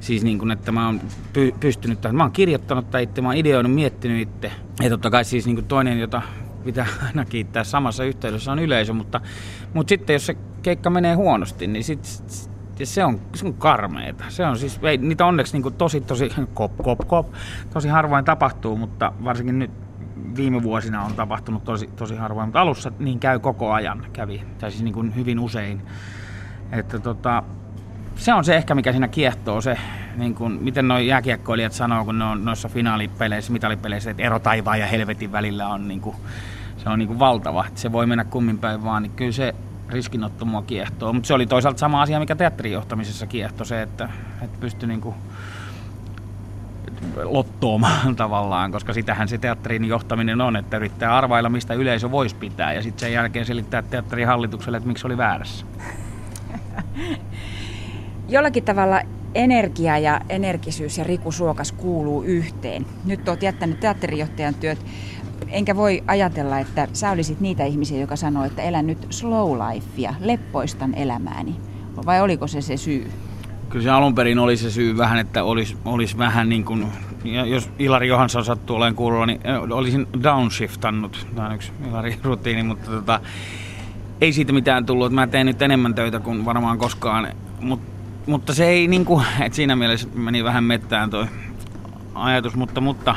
Siis 0.00 0.24
niin 0.24 0.38
kuin, 0.38 0.50
että 0.50 0.72
mä 0.72 0.86
oon 0.86 1.00
py, 1.32 1.54
pystynyt 1.60 2.00
tähän. 2.00 2.16
Mä 2.16 2.22
oon 2.22 2.32
kirjoittanut 2.32 2.90
tai 2.90 3.02
itse, 3.02 3.22
mä 3.22 3.28
oon 3.28 3.36
ideoinut, 3.36 3.74
miettinyt 3.74 4.28
itse. 4.28 4.52
Ja 4.82 4.90
totta 4.90 5.10
kai 5.10 5.24
siis 5.24 5.46
niin 5.46 5.56
kuin 5.56 5.66
toinen, 5.66 6.00
jota 6.00 6.22
pitää 6.64 6.86
aina 7.06 7.24
kiittää 7.24 7.64
samassa 7.64 8.04
yhteydessä 8.04 8.52
on 8.52 8.58
yleisö, 8.58 8.92
mutta, 8.92 9.20
mutta 9.74 9.88
sitten 9.88 10.14
jos 10.14 10.26
se 10.26 10.36
keikka 10.62 10.90
menee 10.90 11.14
huonosti, 11.14 11.66
niin 11.66 11.84
sit, 11.84 12.04
ja 12.78 12.86
se 12.86 13.04
on, 13.04 13.20
se 13.34 13.46
on 13.46 13.54
karmeeta. 13.54 14.24
Se 14.28 14.46
on 14.46 14.58
siis, 14.58 14.80
ei, 14.82 14.98
niitä 14.98 15.26
onneksi 15.26 15.58
niin 15.58 15.74
tosi, 15.74 16.00
tosi, 16.00 16.30
kop, 16.54 16.76
kop, 16.82 16.98
kop, 17.06 17.26
tosi 17.72 17.88
harvoin 17.88 18.24
tapahtuu, 18.24 18.76
mutta 18.76 19.12
varsinkin 19.24 19.58
nyt 19.58 19.70
viime 20.36 20.62
vuosina 20.62 21.04
on 21.04 21.14
tapahtunut 21.14 21.64
tosi, 21.64 21.86
tosi 21.86 22.16
harvoin, 22.16 22.48
mutta 22.48 22.60
alussa 22.60 22.92
niin 22.98 23.18
käy 23.18 23.38
koko 23.38 23.72
ajan, 23.72 24.06
kävi, 24.12 24.42
tai 24.58 24.70
siis 24.70 24.82
niin 24.82 24.94
kuin 24.94 25.16
hyvin 25.16 25.38
usein. 25.38 25.82
Että 26.72 26.98
tota, 26.98 27.42
se 28.16 28.34
on 28.34 28.44
se 28.44 28.56
ehkä, 28.56 28.74
mikä 28.74 28.92
siinä 28.92 29.08
kiehtoo, 29.08 29.60
se, 29.60 29.78
niin 30.16 30.34
kuin, 30.34 30.52
miten 30.52 30.88
nuo 30.88 30.98
jääkiekkoilijat 30.98 31.72
sanoo, 31.72 32.04
kun 32.04 32.18
ne 32.18 32.24
on 32.24 32.44
noissa 32.44 32.68
finaalipeleissä, 32.68 33.52
mitalipeleissä, 33.52 34.10
että 34.10 34.22
ero 34.22 34.38
taivaan 34.38 34.80
ja 34.80 34.86
helvetin 34.86 35.32
välillä 35.32 35.68
on, 35.68 35.88
niin 35.88 36.00
kuin, 36.00 36.16
se 36.76 36.88
on 36.88 36.98
niin 36.98 37.06
kuin 37.08 37.18
valtava, 37.18 37.66
että 37.66 37.80
se 37.80 37.92
voi 37.92 38.06
mennä 38.06 38.24
kummin 38.24 38.58
päin 38.58 38.84
vaan, 38.84 39.02
niin 39.02 39.12
kyllä 39.12 39.32
se 39.32 39.54
riskinottomua 39.88 40.62
kiehtoa. 40.62 41.12
Mutta 41.12 41.26
se 41.26 41.34
oli 41.34 41.46
toisaalta 41.46 41.78
sama 41.78 42.02
asia, 42.02 42.20
mikä 42.20 42.36
teatterijohtamisessa 42.36 43.26
kiehtoi, 43.26 43.66
se, 43.66 43.82
että, 43.82 44.08
että 44.42 44.58
pystyi 44.60 44.88
niinku 44.88 45.14
lottoomaan 47.22 48.16
tavallaan, 48.24 48.72
koska 48.72 48.92
sitähän 48.92 49.28
se 49.28 49.38
teatterin 49.38 49.84
johtaminen 49.84 50.40
on, 50.40 50.56
että 50.56 50.76
yrittää 50.76 51.16
arvailla, 51.16 51.48
mistä 51.48 51.74
yleisö 51.74 52.10
voisi 52.10 52.36
pitää 52.36 52.72
ja 52.72 52.82
sitten 52.82 53.00
sen 53.00 53.12
jälkeen 53.12 53.46
selittää 53.46 53.82
teatterin 53.82 54.26
hallitukselle, 54.26 54.76
että 54.76 54.88
miksi 54.88 55.06
oli 55.06 55.16
väärässä. 55.16 55.66
Jollakin 58.28 58.64
tavalla 58.64 59.00
energia 59.34 59.98
ja 59.98 60.20
energisyys 60.28 60.98
ja 60.98 61.04
Riku 61.04 61.32
Suokas 61.32 61.72
kuuluu 61.72 62.22
yhteen. 62.22 62.86
Nyt 63.04 63.28
olet 63.28 63.42
jättänyt 63.42 63.80
teatterijohtajan 63.80 64.54
työt, 64.54 64.78
enkä 65.48 65.76
voi 65.76 66.04
ajatella, 66.06 66.58
että 66.58 66.88
sä 66.92 67.10
olisit 67.10 67.40
niitä 67.40 67.64
ihmisiä, 67.64 68.00
joka 68.00 68.16
sanoo, 68.16 68.44
että 68.44 68.62
elän 68.62 68.86
nyt 68.86 69.06
slow 69.10 69.58
lifea, 69.58 70.14
leppoistan 70.20 70.94
elämääni. 70.94 71.56
Vai 72.06 72.20
oliko 72.20 72.46
se 72.46 72.60
se 72.60 72.76
syy? 72.76 73.10
Kyllä 73.68 73.82
se 73.82 73.90
alun 73.90 74.14
perin 74.14 74.38
oli 74.38 74.56
se 74.56 74.70
syy 74.70 74.96
vähän, 74.96 75.18
että 75.18 75.44
olisi, 75.44 75.76
olisi 75.84 76.18
vähän 76.18 76.48
niin 76.48 76.64
kuin, 76.64 76.86
jos 77.46 77.70
Ilari 77.78 78.08
Johansson 78.08 78.44
sattuu 78.44 78.76
olemaan 78.76 78.94
kuulolla, 78.94 79.26
niin 79.26 79.40
olisin 79.72 80.06
downshiftannut. 80.22 81.26
Tämä 81.34 81.48
on 81.48 81.54
yksi 81.54 81.72
Ilari 81.88 82.18
rutiini, 82.22 82.62
mutta 82.62 82.90
tota, 82.90 83.20
ei 84.20 84.32
siitä 84.32 84.52
mitään 84.52 84.86
tullut. 84.86 85.12
Mä 85.12 85.26
teen 85.26 85.46
nyt 85.46 85.62
enemmän 85.62 85.94
töitä 85.94 86.20
kuin 86.20 86.44
varmaan 86.44 86.78
koskaan. 86.78 87.28
Mut, 87.60 87.80
mutta 88.26 88.54
se 88.54 88.66
ei 88.66 88.88
niin 88.88 89.04
kuin, 89.04 89.24
että 89.40 89.56
siinä 89.56 89.76
mielessä 89.76 90.08
meni 90.14 90.44
vähän 90.44 90.64
mettään 90.64 91.10
toi 91.10 91.26
ajatus, 92.14 92.56
mutta, 92.56 92.80
mutta 92.80 93.16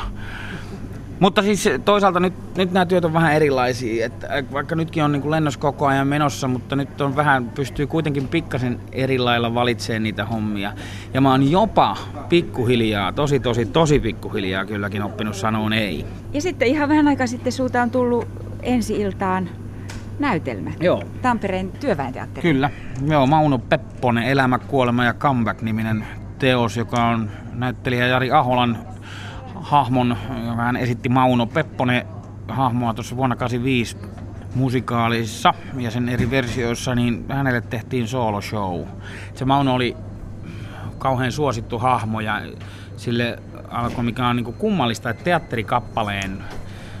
mutta 1.20 1.42
siis 1.42 1.68
toisaalta 1.84 2.20
nyt, 2.20 2.34
nyt 2.56 2.72
nämä 2.72 2.86
työt 2.86 3.04
on 3.04 3.12
vähän 3.12 3.34
erilaisia, 3.34 4.06
että 4.06 4.44
vaikka 4.52 4.74
nytkin 4.74 5.04
on 5.04 5.12
niin 5.12 5.22
kuin 5.22 5.30
lennos 5.30 5.56
koko 5.56 5.86
ajan 5.86 6.06
menossa, 6.06 6.48
mutta 6.48 6.76
nyt 6.76 7.00
on 7.00 7.16
vähän, 7.16 7.48
pystyy 7.48 7.86
kuitenkin 7.86 8.28
pikkasen 8.28 8.80
eri 8.92 9.18
lailla 9.18 9.54
valitsemaan 9.54 10.02
niitä 10.02 10.24
hommia. 10.24 10.72
Ja 11.14 11.20
mä 11.20 11.30
oon 11.30 11.50
jopa 11.50 11.96
pikkuhiljaa, 12.28 13.12
tosi 13.12 13.40
tosi 13.40 13.66
tosi 13.66 14.00
pikkuhiljaa 14.00 14.64
kylläkin 14.64 15.02
oppinut 15.02 15.36
sanoon 15.36 15.72
ei. 15.72 16.04
Ja 16.32 16.40
sitten 16.40 16.68
ihan 16.68 16.88
vähän 16.88 17.08
aikaa 17.08 17.26
sitten 17.26 17.52
sulta 17.52 17.82
on 17.82 17.90
tullut 17.90 18.28
ensi-iltaan 18.62 19.48
näytelmä. 20.18 20.70
Joo. 20.80 21.02
Tampereen 21.22 21.72
työväenteatteri. 21.72 22.52
Kyllä. 22.52 22.70
Joo, 23.06 23.26
Mauno 23.26 23.58
Pepponen, 23.58 24.24
Elämä, 24.24 24.58
kuolema 24.58 25.04
ja 25.04 25.14
comeback-niminen 25.14 26.04
teos, 26.38 26.76
joka 26.76 27.04
on 27.04 27.30
näyttelijä 27.52 28.06
Jari 28.06 28.32
Aholan 28.32 28.78
hahmon, 29.60 30.16
joka 30.46 30.62
hän 30.62 30.76
esitti 30.76 31.08
Mauno 31.08 31.46
Pepponen 31.46 32.06
hahmoa 32.48 32.94
tuossa 32.94 33.16
vuonna 33.16 33.36
1985 33.36 33.96
musikaalissa 34.54 35.54
ja 35.78 35.90
sen 35.90 36.08
eri 36.08 36.30
versioissa, 36.30 36.94
niin 36.94 37.24
hänelle 37.28 37.60
tehtiin 37.60 38.08
solo 38.08 38.40
show. 38.40 38.84
Se 39.34 39.44
Mauno 39.44 39.74
oli 39.74 39.96
kauhean 40.98 41.32
suosittu 41.32 41.78
hahmo 41.78 42.20
ja 42.20 42.42
sille 42.96 43.38
alkoi, 43.70 44.04
mikä 44.04 44.28
on 44.28 44.36
niin 44.36 44.44
kuin 44.44 44.56
kummallista, 44.56 45.10
että 45.10 45.24
teatterikappaleen 45.24 46.44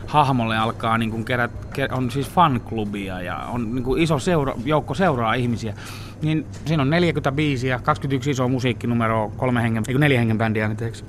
hahmolle 0.06 0.58
alkaa 0.58 0.98
niin 0.98 1.10
kuin 1.10 1.24
kerät, 1.24 1.50
on 1.92 2.10
siis 2.10 2.30
fanklubia 2.30 3.20
ja 3.20 3.36
on 3.36 3.74
niin 3.74 3.84
kuin 3.84 4.02
iso 4.02 4.18
seura, 4.18 4.54
joukko 4.64 4.94
seuraa 4.94 5.34
ihmisiä. 5.34 5.74
Niin 6.22 6.46
siinä 6.66 6.82
on 6.82 6.90
40 6.90 7.32
biisiä, 7.32 7.78
21 7.82 8.30
isoa 8.30 8.48
musiikkinumeroa, 8.48 9.30
kolme 9.36 9.62
hengen, 9.62 9.82
ei 9.88 9.98
neljä 9.98 10.18
hengen 10.18 10.38
bändiä 10.38 10.66
anteeksi. 10.66 11.04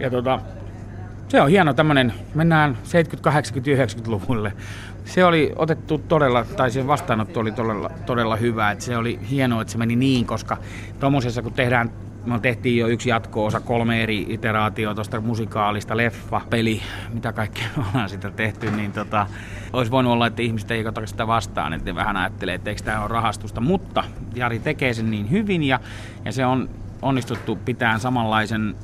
Ja 0.00 0.10
tota, 0.10 0.40
se 1.28 1.40
on 1.40 1.48
hieno 1.48 1.74
tämmöinen, 1.74 2.12
mennään 2.34 2.78
70, 2.82 3.30
80, 3.30 3.84
90-luvulle. 3.84 4.52
Se 5.04 5.24
oli 5.24 5.52
otettu 5.56 5.98
todella, 5.98 6.44
tai 6.44 6.70
se 6.70 6.86
vastaanotto 6.86 7.40
oli 7.40 7.52
todella, 7.52 7.90
todella 8.06 8.36
hyvä. 8.36 8.70
Että 8.70 8.84
se 8.84 8.96
oli 8.96 9.18
hienoa, 9.30 9.62
että 9.62 9.72
se 9.72 9.78
meni 9.78 9.96
niin, 9.96 10.26
koska 10.26 10.56
tuommoisessa 11.00 11.42
kun 11.42 11.52
tehdään 11.52 11.90
me 12.26 12.38
tehtiin 12.40 12.78
jo 12.78 12.86
yksi 12.86 13.08
jatko-osa, 13.08 13.60
kolme 13.60 14.02
eri 14.02 14.26
iteraatioa 14.28 14.94
tuosta 14.94 15.20
musikaalista, 15.20 15.96
leffa, 15.96 16.40
peli, 16.50 16.82
mitä 17.12 17.32
kaikkea 17.32 17.68
ollaan 17.78 18.08
sitä 18.08 18.30
tehty, 18.30 18.70
niin 18.70 18.92
tota, 18.92 19.26
olisi 19.72 19.90
voinut 19.90 20.12
olla, 20.12 20.26
että 20.26 20.42
ihmiset 20.42 20.70
ei 20.70 20.86
ota 20.86 21.06
sitä 21.06 21.26
vastaan, 21.26 21.72
että 21.72 21.90
ne 21.90 21.94
vähän 21.94 22.16
ajattelee, 22.16 22.54
että 22.54 22.70
eikö 22.70 22.82
tämä 22.82 23.00
ole 23.00 23.08
rahastusta, 23.08 23.60
mutta 23.60 24.04
Jari 24.34 24.58
tekee 24.58 24.94
sen 24.94 25.10
niin 25.10 25.30
hyvin 25.30 25.62
ja, 25.62 25.80
ja 26.24 26.32
se 26.32 26.46
on 26.46 26.68
onnistuttu 27.02 27.56
pitämään 27.56 28.00
samanlaisen 28.00 28.74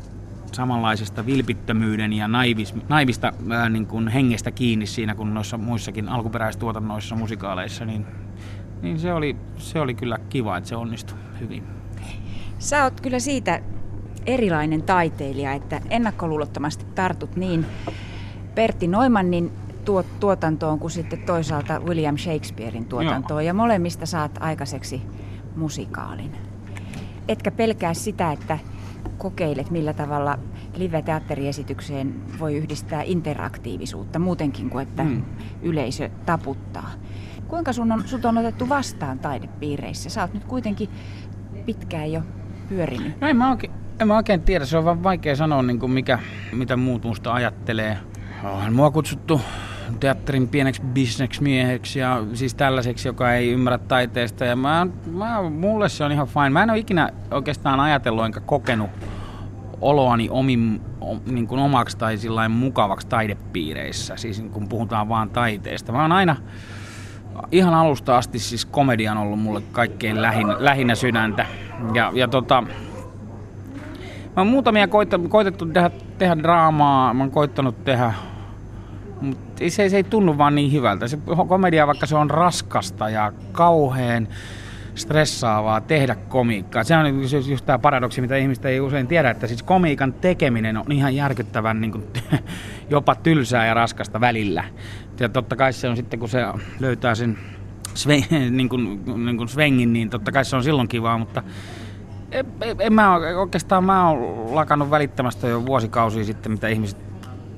samanlaisesta 0.54 1.26
vilpittömyyden 1.26 2.12
ja 2.12 2.28
naivis, 2.28 2.74
naivista 2.88 3.32
ää, 3.50 3.68
niin 3.68 3.86
kuin 3.86 4.08
hengestä 4.08 4.50
kiinni 4.50 4.86
siinä 4.86 5.14
kuin 5.14 5.34
noissa 5.34 5.58
muissakin 5.58 6.08
alkuperäistuotannoissa, 6.08 7.16
musikaaleissa, 7.16 7.84
niin, 7.84 8.06
niin 8.82 8.98
se, 8.98 9.12
oli, 9.12 9.36
se 9.56 9.80
oli 9.80 9.94
kyllä 9.94 10.18
kiva, 10.28 10.56
että 10.56 10.68
se 10.68 10.76
onnistui 10.76 11.18
hyvin. 11.40 11.62
Sä 12.58 12.84
oot 12.84 13.00
kyllä 13.00 13.18
siitä 13.18 13.60
erilainen 14.26 14.82
taiteilija, 14.82 15.52
että 15.52 15.80
ennakkoluulottomasti 15.90 16.84
tartut 16.94 17.36
niin 17.36 17.66
Pertti 18.54 18.86
Noimannin 18.86 19.52
tuot, 19.84 20.06
tuotantoon 20.20 20.78
kuin 20.78 20.90
sitten 20.90 21.18
toisaalta 21.18 21.80
William 21.80 22.16
Shakespearein 22.16 22.84
tuotantoon. 22.84 23.42
Joo. 23.42 23.46
Ja 23.46 23.54
molemmista 23.54 24.06
saat 24.06 24.38
aikaiseksi 24.40 25.02
musikaalin. 25.56 26.32
Etkä 27.28 27.50
pelkää 27.50 27.94
sitä, 27.94 28.32
että 28.32 28.58
kokeilet, 29.24 29.70
millä 29.70 29.92
tavalla 29.92 30.38
live-teatteriesitykseen 30.76 32.14
voi 32.38 32.56
yhdistää 32.56 33.02
interaktiivisuutta 33.02 34.18
muutenkin 34.18 34.70
kuin, 34.70 34.88
että 34.88 35.04
mm. 35.04 35.22
yleisö 35.62 36.10
taputtaa. 36.26 36.90
Kuinka 37.48 37.72
sun 37.72 37.92
on, 37.92 38.02
sut 38.06 38.24
on 38.24 38.38
otettu 38.38 38.68
vastaan 38.68 39.18
taidepiireissä? 39.18 40.10
Sä 40.10 40.20
oot 40.20 40.34
nyt 40.34 40.44
kuitenkin 40.44 40.88
pitkään 41.66 42.12
jo 42.12 42.22
pyörinyt. 42.68 43.20
No 43.20 43.28
en 43.28 43.36
mä 43.36 43.50
oikein, 43.50 43.72
en 44.00 44.08
mä 44.08 44.16
oikein 44.16 44.42
tiedä, 44.42 44.64
se 44.64 44.78
on 44.78 44.84
vaan 44.84 45.02
vaikea 45.02 45.36
sanoa, 45.36 45.62
niin 45.62 45.78
kuin 45.78 45.92
mikä, 45.92 46.18
mitä 46.52 46.76
muut 46.76 47.04
musta 47.04 47.32
ajattelee. 47.32 47.98
On 48.42 48.72
mua 48.72 48.90
kutsuttu 48.90 49.40
teatterin 50.00 50.48
pieneksi 50.48 50.82
bisneksmieheksi 50.82 51.98
ja 51.98 52.24
siis 52.34 52.54
tällaiseksi, 52.54 53.08
joka 53.08 53.34
ei 53.34 53.50
ymmärrä 53.50 53.78
taiteesta. 53.78 54.44
Ja 54.44 54.56
mä, 54.56 54.86
mä, 55.12 55.42
mulle 55.42 55.88
se 55.88 56.04
on 56.04 56.12
ihan 56.12 56.26
fine. 56.26 56.50
Mä 56.50 56.62
en 56.62 56.70
ole 56.70 56.78
ikinä 56.78 57.10
oikeastaan 57.30 57.80
ajatellut 57.80 58.24
enkä 58.24 58.40
kokenut 58.40 58.90
oloani 59.80 60.28
omin, 60.30 60.80
niin 61.26 61.46
kuin 61.46 61.60
omaksi 61.60 61.98
tai 61.98 62.16
mukavaksi 62.48 63.06
taidepiireissä, 63.06 64.16
siis 64.16 64.44
kun 64.52 64.68
puhutaan 64.68 65.08
vaan 65.08 65.30
taiteesta. 65.30 65.92
Mä 65.92 66.02
oon 66.02 66.12
aina 66.12 66.36
ihan 67.52 67.74
alusta 67.74 68.18
asti 68.18 68.38
siis 68.38 68.66
komedia 68.66 69.12
on 69.12 69.18
ollut 69.18 69.40
mulle 69.40 69.62
kaikkein 69.72 70.22
lähin, 70.22 70.46
lähinnä 70.58 70.94
sydäntä. 70.94 71.46
Ja, 71.94 72.12
ja 72.14 72.28
tota, 72.28 72.62
mä 72.62 72.68
oon 74.36 74.46
muutamia 74.46 74.88
koitettu 75.28 75.66
tehdä, 75.66 75.90
tehdä 76.18 76.38
draamaa, 76.38 77.14
mä 77.14 77.22
oon 77.22 77.30
koittanut 77.30 77.84
tehdä 77.84 78.12
mutta 79.20 79.64
se, 79.68 79.88
se 79.88 79.96
ei 79.96 80.04
tunnu 80.04 80.38
vaan 80.38 80.54
niin 80.54 80.72
hyvältä. 80.72 81.08
Se 81.08 81.18
komedia, 81.48 81.86
vaikka 81.86 82.06
se 82.06 82.16
on 82.16 82.30
raskasta 82.30 83.10
ja 83.10 83.32
kauheen 83.52 84.28
stressaavaa 84.94 85.80
tehdä 85.80 86.14
komiikkaa. 86.14 86.84
Se 86.84 86.96
on 86.96 87.22
just, 87.22 87.48
just 87.48 87.66
tämä 87.66 87.78
paradoksi, 87.78 88.20
mitä 88.20 88.36
ihmistä 88.36 88.68
ei 88.68 88.80
usein 88.80 89.06
tiedä, 89.06 89.30
että 89.30 89.46
siis 89.46 89.62
komiikan 89.62 90.12
tekeminen 90.12 90.76
on 90.76 90.92
ihan 90.92 91.16
järkyttävän 91.16 91.80
niin 91.80 91.92
kuin, 91.92 92.04
jopa 92.90 93.14
tylsää 93.14 93.66
ja 93.66 93.74
raskasta 93.74 94.20
välillä. 94.20 94.64
Ja 95.20 95.28
totta 95.28 95.56
kai 95.56 95.72
se 95.72 95.88
on 95.88 95.96
sitten, 95.96 96.18
kun 96.18 96.28
se 96.28 96.44
löytää 96.80 97.14
sen 97.14 97.38
sve, 97.94 98.24
niin 98.50 98.68
kuin, 98.68 99.02
niin 99.26 99.36
kuin 99.36 99.48
svengin, 99.48 99.92
niin 99.92 100.10
totta 100.10 100.32
kai 100.32 100.44
se 100.44 100.56
on 100.56 100.64
silloin 100.64 100.88
kivaa, 100.88 101.18
mutta 101.18 101.42
en, 102.32 102.46
en 102.78 102.92
mä 102.92 103.16
oikeastaan 103.16 103.84
mä 103.84 104.10
oon 104.10 104.54
lakannut 104.54 104.90
välittämästä 104.90 105.48
jo 105.48 105.66
vuosikausia 105.66 106.24
sitten, 106.24 106.52
mitä 106.52 106.68
ihmiset 106.68 107.14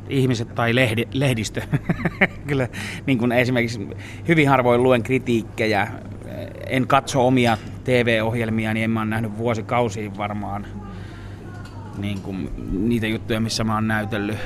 ihmiset 0.09 0.55
tai 0.55 0.75
lehdi, 0.75 1.05
lehdistö. 1.13 1.63
Kyllä 2.49 2.69
niin 3.07 3.19
kuin 3.19 3.33
esimerkiksi 3.33 3.89
hyvin 4.29 4.49
harvoin 4.49 4.83
luen 4.83 5.03
kritiikkejä. 5.03 5.89
En 6.67 6.87
katso 6.87 7.27
omia 7.27 7.59
TV-ohjelmia, 7.85 8.75
niin 8.75 8.85
en 8.85 8.91
mä 8.91 9.01
ole 9.01 9.09
nähnyt 9.09 9.39
vuosikausiin 9.39 10.17
varmaan 10.17 10.67
niin 11.99 12.21
kuin 12.21 12.51
niitä 12.89 13.07
juttuja, 13.07 13.41
missä 13.41 13.65
mä 13.65 13.75
oon 13.75 13.89
näytellyt. 13.89 14.39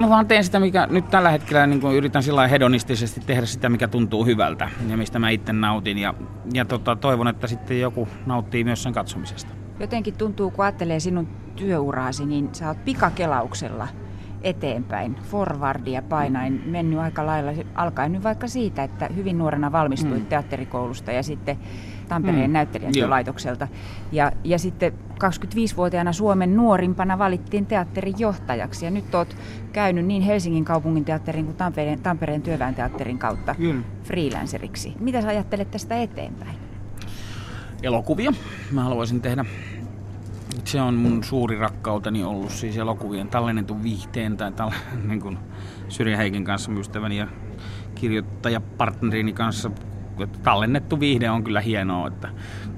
Mä 0.00 0.08
vaan 0.08 0.26
teen 0.26 0.44
sitä, 0.44 0.60
mikä 0.60 0.86
nyt 0.90 1.10
tällä 1.10 1.30
hetkellä 1.30 1.66
niin 1.66 1.80
kuin 1.80 1.96
yritän 1.96 2.22
sillä 2.22 2.48
hedonistisesti 2.48 3.20
tehdä 3.20 3.46
sitä, 3.46 3.68
mikä 3.68 3.88
tuntuu 3.88 4.24
hyvältä 4.24 4.70
ja 4.88 4.96
mistä 4.96 5.18
mä 5.18 5.30
itse 5.30 5.52
nautin. 5.52 5.98
Ja, 5.98 6.14
ja 6.52 6.64
tota, 6.64 6.96
toivon, 6.96 7.28
että 7.28 7.46
sitten 7.46 7.80
joku 7.80 8.08
nauttii 8.26 8.64
myös 8.64 8.82
sen 8.82 8.92
katsomisesta. 8.92 9.54
Jotenkin 9.80 10.14
tuntuu, 10.14 10.50
kun 10.50 10.64
ajattelee 10.64 11.00
sinun 11.00 11.28
työuraasi, 11.56 12.26
niin 12.26 12.48
sä 12.52 12.68
oot 12.68 12.84
pikakelauksella– 12.84 13.88
eteenpäin, 14.42 15.16
forwardia 15.22 16.02
painain, 16.02 16.62
mennyt 16.66 16.98
aika 16.98 17.26
lailla, 17.26 17.52
alkaen 17.74 18.12
nyt 18.12 18.22
vaikka 18.22 18.48
siitä, 18.48 18.82
että 18.82 19.08
hyvin 19.16 19.38
nuorena 19.38 19.72
valmistuit 19.72 20.20
mm. 20.20 20.26
teatterikoulusta 20.26 21.12
ja 21.12 21.22
sitten 21.22 21.58
Tampereen 22.08 22.50
mm. 22.50 22.52
näyttelijätyölaitokselta. 22.52 23.68
Ja, 24.12 24.32
ja 24.44 24.58
sitten 24.58 24.92
25-vuotiaana 25.14 26.12
Suomen 26.12 26.56
nuorimpana 26.56 27.18
valittiin 27.18 27.66
teatterin 27.66 28.14
johtajaksi. 28.18 28.84
Ja 28.84 28.90
nyt 28.90 29.14
olet 29.14 29.36
käynyt 29.72 30.06
niin 30.06 30.22
Helsingin 30.22 30.64
kaupungin 30.64 31.04
teatterin 31.04 31.44
kuin 31.44 31.56
Tampereen, 31.56 32.00
Tampereen 32.00 32.42
työväen 32.42 32.74
teatterin 32.74 33.18
kautta 33.18 33.54
mm. 33.58 33.84
freelanceriksi. 34.04 34.94
Mitä 35.00 35.22
sä 35.22 35.28
ajattelet 35.28 35.70
tästä 35.70 35.96
eteenpäin? 35.96 36.56
Elokuvia. 37.82 38.32
Mä 38.72 38.82
haluaisin 38.82 39.20
tehdä 39.20 39.44
se 40.68 40.80
on 40.80 40.94
mun 40.94 41.24
suuri 41.24 41.58
rakkauteni 41.58 42.24
ollut 42.24 42.50
siis 42.50 42.76
elokuvien 42.76 43.28
tallennetun 43.28 43.82
viihteen 43.82 44.36
tai 44.36 44.52
tal, 44.52 44.70
niin 45.08 45.20
kuin 45.20 45.38
Syrjä 45.88 46.16
Heikin 46.16 46.44
kanssa 46.44 46.72
ystäväni 46.72 47.16
ja 47.16 47.26
kirjoittajapartnerini 47.94 49.32
kanssa 49.32 49.70
tallennettu 50.42 51.00
viihde 51.00 51.30
on 51.30 51.44
kyllä 51.44 51.60
hienoa, 51.60 52.08
että 52.08 52.28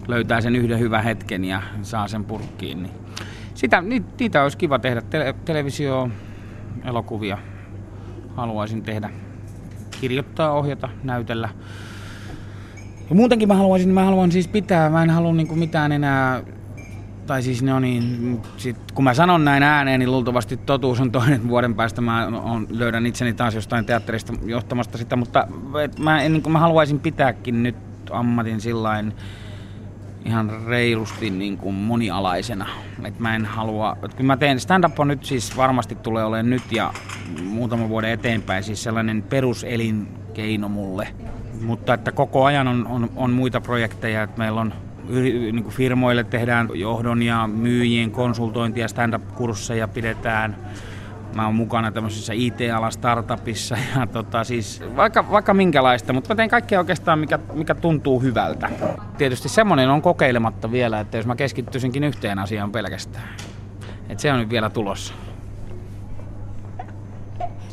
löytää 0.09 0.41
sen 0.41 0.57
yhden 0.57 0.79
hyvän 0.79 1.05
hetken 1.05 1.45
ja 1.45 1.63
saa 1.83 2.09
sen 2.09 2.25
purkkiin. 2.25 2.83
Niin 2.83 2.95
sitä, 3.55 3.81
niitä 3.81 4.43
olisi 4.43 4.59
kiva 4.59 4.79
tehdä. 4.79 5.01
Tele, 5.01 5.35
televisio, 5.45 6.11
elokuvia 6.85 7.39
haluaisin 8.37 8.83
tehdä. 8.83 9.11
Kirjoittaa, 10.01 10.53
ohjata, 10.53 10.89
näytellä. 11.03 11.49
Ja 13.09 13.17
muutenkin 13.17 13.49
mä 13.49 13.55
haluaisin, 13.55 13.89
mä 13.89 14.05
haluan 14.05 14.33
siis 14.33 14.49
pitää, 14.49 14.91
mä 14.91 15.03
en 15.03 15.11
halua 15.11 15.33
niinku 15.33 15.55
mitään 15.57 15.93
enää 15.93 16.43
tai 17.31 17.43
siis 17.43 17.63
ne 17.63 17.75
on 17.75 17.83
niin, 17.83 18.41
sit, 18.57 18.77
kun 18.95 19.05
mä 19.05 19.15
sanon 19.15 19.45
näin 19.45 19.63
ääneen, 19.63 20.01
niin 20.01 20.11
luultavasti 20.11 20.57
totuus 20.57 21.01
on 21.01 21.13
toinen 21.13 21.49
vuoden 21.49 21.75
päästä. 21.75 22.01
Mä 22.01 22.27
on, 22.27 22.67
löydän 22.71 23.07
itseni 23.07 23.33
taas 23.33 23.55
jostain 23.55 23.85
teatterista 23.85 24.33
johtamasta 24.45 24.99
sitä, 24.99 25.17
mutta 25.17 25.49
et 25.85 25.99
mä, 25.99 26.19
niin 26.19 26.43
mä 26.49 26.59
haluaisin 26.59 27.01
pitääkin 27.01 27.63
nyt 27.63 27.77
ammatin 28.11 28.61
sillain 28.61 29.13
ihan 30.25 30.53
reilusti 30.67 31.31
niin 31.31 31.59
kuin 31.59 31.75
monialaisena. 31.75 32.67
Et 33.05 33.19
mä 33.19 33.37
en 33.37 33.47
halua, 33.47 33.97
että 34.05 34.17
kun 34.17 34.27
mä 34.27 34.37
teen, 34.37 34.61
stand-up 34.61 35.01
on 35.01 35.09
nyt 35.09 35.25
siis 35.25 35.57
varmasti 35.57 35.95
tulee 35.95 36.25
olemaan 36.25 36.51
nyt 36.51 36.73
ja 36.73 36.93
muutama 37.45 37.89
vuoden 37.89 38.11
eteenpäin 38.11 38.65
siis 38.65 38.83
sellainen 38.83 39.23
peruselinkeino 39.23 40.69
mulle. 40.69 41.09
Mutta 41.61 41.95
että 41.95 42.13
koko 42.13 42.45
ajan 42.45 42.69
on, 42.69 42.87
on, 42.87 43.11
on 43.17 43.31
muita 43.31 43.61
projekteja, 43.61 44.23
että 44.23 44.39
meillä 44.39 44.61
on 44.61 44.75
niin 45.09 45.63
kuin 45.63 45.75
firmoille 45.75 46.25
tehdään 46.25 46.69
johdon 46.75 47.23
ja 47.23 47.47
myyjien 47.47 48.11
konsultointia, 48.11 48.89
stand-up-kursseja 48.89 49.89
pidetään. 49.89 50.57
Mä 51.35 51.45
oon 51.45 51.55
mukana 51.55 51.93
tämmöisessä 51.93 52.33
IT-alan 52.37 52.93
startupissa 52.93 53.77
ja 53.97 54.07
tota, 54.13 54.45
siis 54.45 54.83
vaikka, 54.97 55.31
vaikka 55.31 55.55
minkälaista, 55.55 56.13
mutta 56.13 56.35
mä 56.35 56.37
teen 56.37 56.49
kaikkea 56.49 56.79
oikeastaan, 56.79 57.19
mikä, 57.19 57.39
mikä 57.53 57.75
tuntuu 57.75 58.21
hyvältä. 58.21 58.71
Tietysti 59.19 59.49
semmoinen 59.49 59.91
on 59.91 60.03
kokeilematta 60.03 60.73
vielä, 60.73 61.01
että 61.01 61.17
jos 61.17 61.27
mä 61.27 61.37
keskittyisinkin 61.37 62.05
yhteen 62.05 62.39
asiaan 62.39 62.73
pelkästään. 62.73 63.29
Että 64.09 64.23
se 64.23 64.33
on 64.33 64.39
nyt 64.39 64.51
vielä 64.51 64.71
tulossa. 64.71 65.15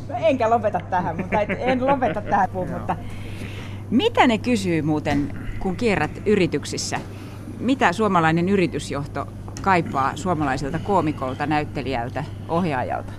No 0.09 0.15
enkä 0.15 0.49
lopeta 0.49 0.79
tähän, 0.89 1.17
mutta 1.17 1.41
en 1.41 1.87
lopeta 1.87 2.21
tähän, 2.21 2.49
mutta 2.53 2.95
mitä 3.89 4.27
ne 4.27 4.37
kysyy 4.37 4.81
muuten, 4.81 5.31
kun 5.59 5.75
kierrät 5.75 6.21
yrityksissä? 6.25 6.99
Mitä 7.59 7.93
suomalainen 7.93 8.49
yritysjohto 8.49 9.27
kaipaa 9.61 10.15
suomalaiselta 10.15 10.79
koomikolta, 10.79 11.45
näyttelijältä, 11.45 12.23
ohjaajalta? 12.49 13.13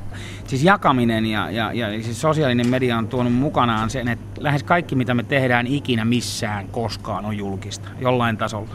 Siis 0.47 0.65
jakaminen 0.65 1.27
ja, 1.27 1.51
ja, 1.51 1.73
ja 1.73 2.03
siis 2.03 2.21
sosiaalinen 2.21 2.69
media 2.69 2.99
on 2.99 3.09
tuonut 3.09 3.35
mukanaan 3.35 3.91
sen, 3.91 4.09
että 4.09 4.41
lähes 4.43 4.63
kaikki 4.63 4.95
mitä 4.95 5.15
me 5.15 5.23
tehdään 5.23 5.67
ikinä 5.67 6.05
missään 6.05 6.69
koskaan 6.69 7.25
on 7.25 7.37
julkista, 7.37 7.89
jollain 8.01 8.37
tasolla. 8.37 8.75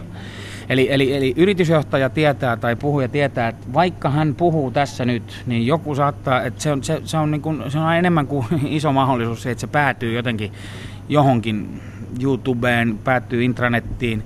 Eli, 0.70 0.88
eli, 0.92 1.16
eli 1.16 1.34
yritysjohtaja 1.38 2.10
tietää 2.10 2.58
tai 2.58 2.76
puhuja 2.76 3.08
tietää, 3.08 3.48
että 3.48 3.74
vaikka 3.74 4.10
hän 4.10 4.36
puhuu 4.36 4.72
tässä 4.72 5.06
nyt, 5.06 5.44
niin 5.46 5.68
joku 5.68 5.96
saattaa, 5.96 6.44
että 6.44 6.62
se 6.62 6.72
on, 6.72 6.84
se, 6.84 7.02
se 7.04 7.18
on, 7.18 7.32
niin 7.32 7.42
kuin, 7.42 7.72
se 7.72 7.80
on 7.80 7.96
enemmän 7.96 8.28
kuin 8.28 8.46
iso 8.78 8.92
mahdollisuus 8.92 9.44
se, 9.44 9.52
että 9.52 9.62
se 9.62 9.68
päätyy 9.68 10.14
jotenkin 10.14 10.52
johonkin 11.10 11.82
YouTubeen, 12.22 13.00
päättyy 13.04 13.44
intranettiin 13.44 14.24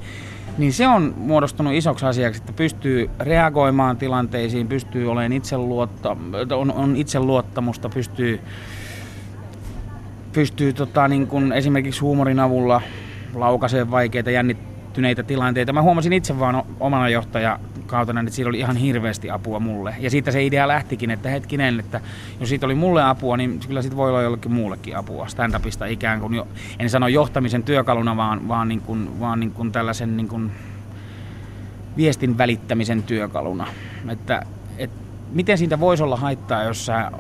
niin 0.58 0.74
se 0.74 0.88
on 0.88 1.14
muodostunut 1.18 1.74
isoksi 1.74 2.06
asiaksi, 2.06 2.42
että 2.42 2.54
pystyy 2.54 3.10
reagoimaan 3.20 3.98
tilanteisiin, 3.98 4.68
pystyy 4.68 5.12
olemaan 5.12 5.34
itseluotta, 5.34 6.18
on, 6.56 6.72
on 6.72 6.96
itseluottamusta, 6.96 7.90
pystyy, 7.90 8.40
pystyy 10.34 10.74
tota, 10.74 11.08
niin 11.08 11.28
kuin 11.28 11.52
esimerkiksi 11.52 12.02
huumorin 12.02 12.40
avulla 12.40 12.82
laukaiseen 13.34 13.92
vaikeita 13.92 14.32
jännittyneitä 14.32 15.24
tilanteita. 15.24 15.74
Mä 15.74 15.82
huomasin 15.82 16.14
itse 16.14 16.40
vaan 16.40 16.64
omana 16.80 17.10
johtaja 17.10 17.60
kautena, 17.88 18.20
että 18.20 18.32
siinä 18.32 18.50
oli 18.50 18.60
ihan 18.60 18.76
hirveästi 18.76 19.30
apua 19.30 19.60
mulle. 19.60 19.96
Ja 20.00 20.10
siitä 20.10 20.32
se 20.32 20.46
idea 20.46 20.68
lähtikin, 20.68 21.12
että 21.12 21.30
hetkinen, 21.30 21.80
että 21.80 22.02
jos 22.40 22.50
siitä 22.50 22.66
oli 22.66 22.76
mulle 22.76 23.04
apua, 23.04 23.38
niin 23.38 23.60
kyllä 23.68 23.82
siitä 23.82 23.98
voi 23.98 24.10
olla 24.10 24.22
jollekin 24.22 24.52
muullekin 24.52 24.98
apua 24.98 25.28
stand-upista 25.28 25.86
ikään 25.86 26.20
kuin, 26.20 26.34
jo, 26.34 26.48
en 26.80 26.90
sano 26.90 27.08
johtamisen 27.08 27.64
työkaluna, 27.64 28.18
vaan, 28.18 28.48
vaan, 28.48 28.68
niin 28.68 28.82
kuin, 28.82 29.20
vaan 29.20 29.40
niin 29.40 29.52
kuin 29.52 29.72
tällaisen 29.72 30.18
niin 30.18 30.28
kuin 30.28 30.52
viestin 31.98 32.38
välittämisen 32.38 33.04
työkaluna. 33.04 33.68
Että, 34.10 34.44
et, 34.78 34.92
miten 35.32 35.58
siitä 35.58 35.80
voisi 35.80 36.04
olla 36.04 36.18
haittaa, 36.18 36.64
jos 36.64 36.86
sä, 36.86 37.12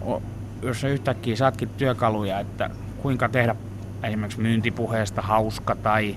jos 0.61 0.81
sä 0.81 0.87
yhtäkkiä 0.87 1.35
saatkin 1.35 1.69
työkaluja, 1.69 2.39
että 2.39 2.69
kuinka 3.01 3.29
tehdä 3.29 3.55
esimerkiksi 4.03 4.41
myyntipuheesta 4.41 5.21
hauska 5.21 5.75
tai 5.75 6.15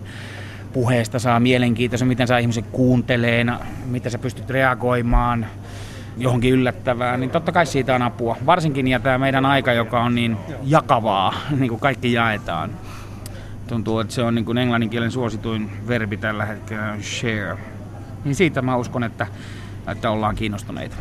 puheesta 0.73 1.19
saa 1.19 1.41
mielenkiintoisen, 1.41 2.09
miten 2.09 2.27
saa 2.27 2.39
ihmisen 2.39 2.65
kuuntelee, 2.65 3.47
miten 3.87 4.13
sä 4.13 4.19
pystyt 4.19 4.51
reagoimaan 4.51 5.47
johonkin 6.17 6.53
yllättävään, 6.53 7.21
niin 7.21 7.31
totta 7.31 7.53
kai 7.53 7.67
siitä 7.67 7.95
on 7.95 8.03
apua. 8.03 8.37
Varsinkin 8.47 8.89
ja 8.89 9.01
tämä 9.01 9.19
meidän 9.19 9.47
aika, 9.47 9.73
joka 9.73 10.03
on 10.03 10.15
niin 10.15 10.37
jakavaa, 10.65 11.35
niin 11.59 11.69
kuin 11.69 11.81
kaikki 11.81 12.13
jaetaan. 12.13 12.71
Tuntuu, 13.67 13.99
että 13.99 14.15
se 14.15 14.23
on 14.23 14.35
niin 14.35 14.45
kuin 14.45 14.59
englanninkielen 14.59 15.11
suosituin 15.11 15.71
verbi 15.89 16.17
tällä 16.17 16.45
hetkellä, 16.45 16.97
share. 17.03 17.59
Niin 18.25 18.35
siitä 18.35 18.63
mä 18.63 18.77
uskon, 18.77 19.05
että, 19.05 19.27
että 19.89 20.11
ollaan 20.11 20.37
kiinnostuneita. 20.37 20.97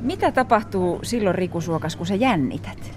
Mitä 0.00 0.32
tapahtuu 0.32 1.00
silloin, 1.02 1.34
Riku 1.34 1.60
Suokas, 1.60 1.96
kun 1.96 2.06
sä 2.06 2.14
jännität? 2.14 2.96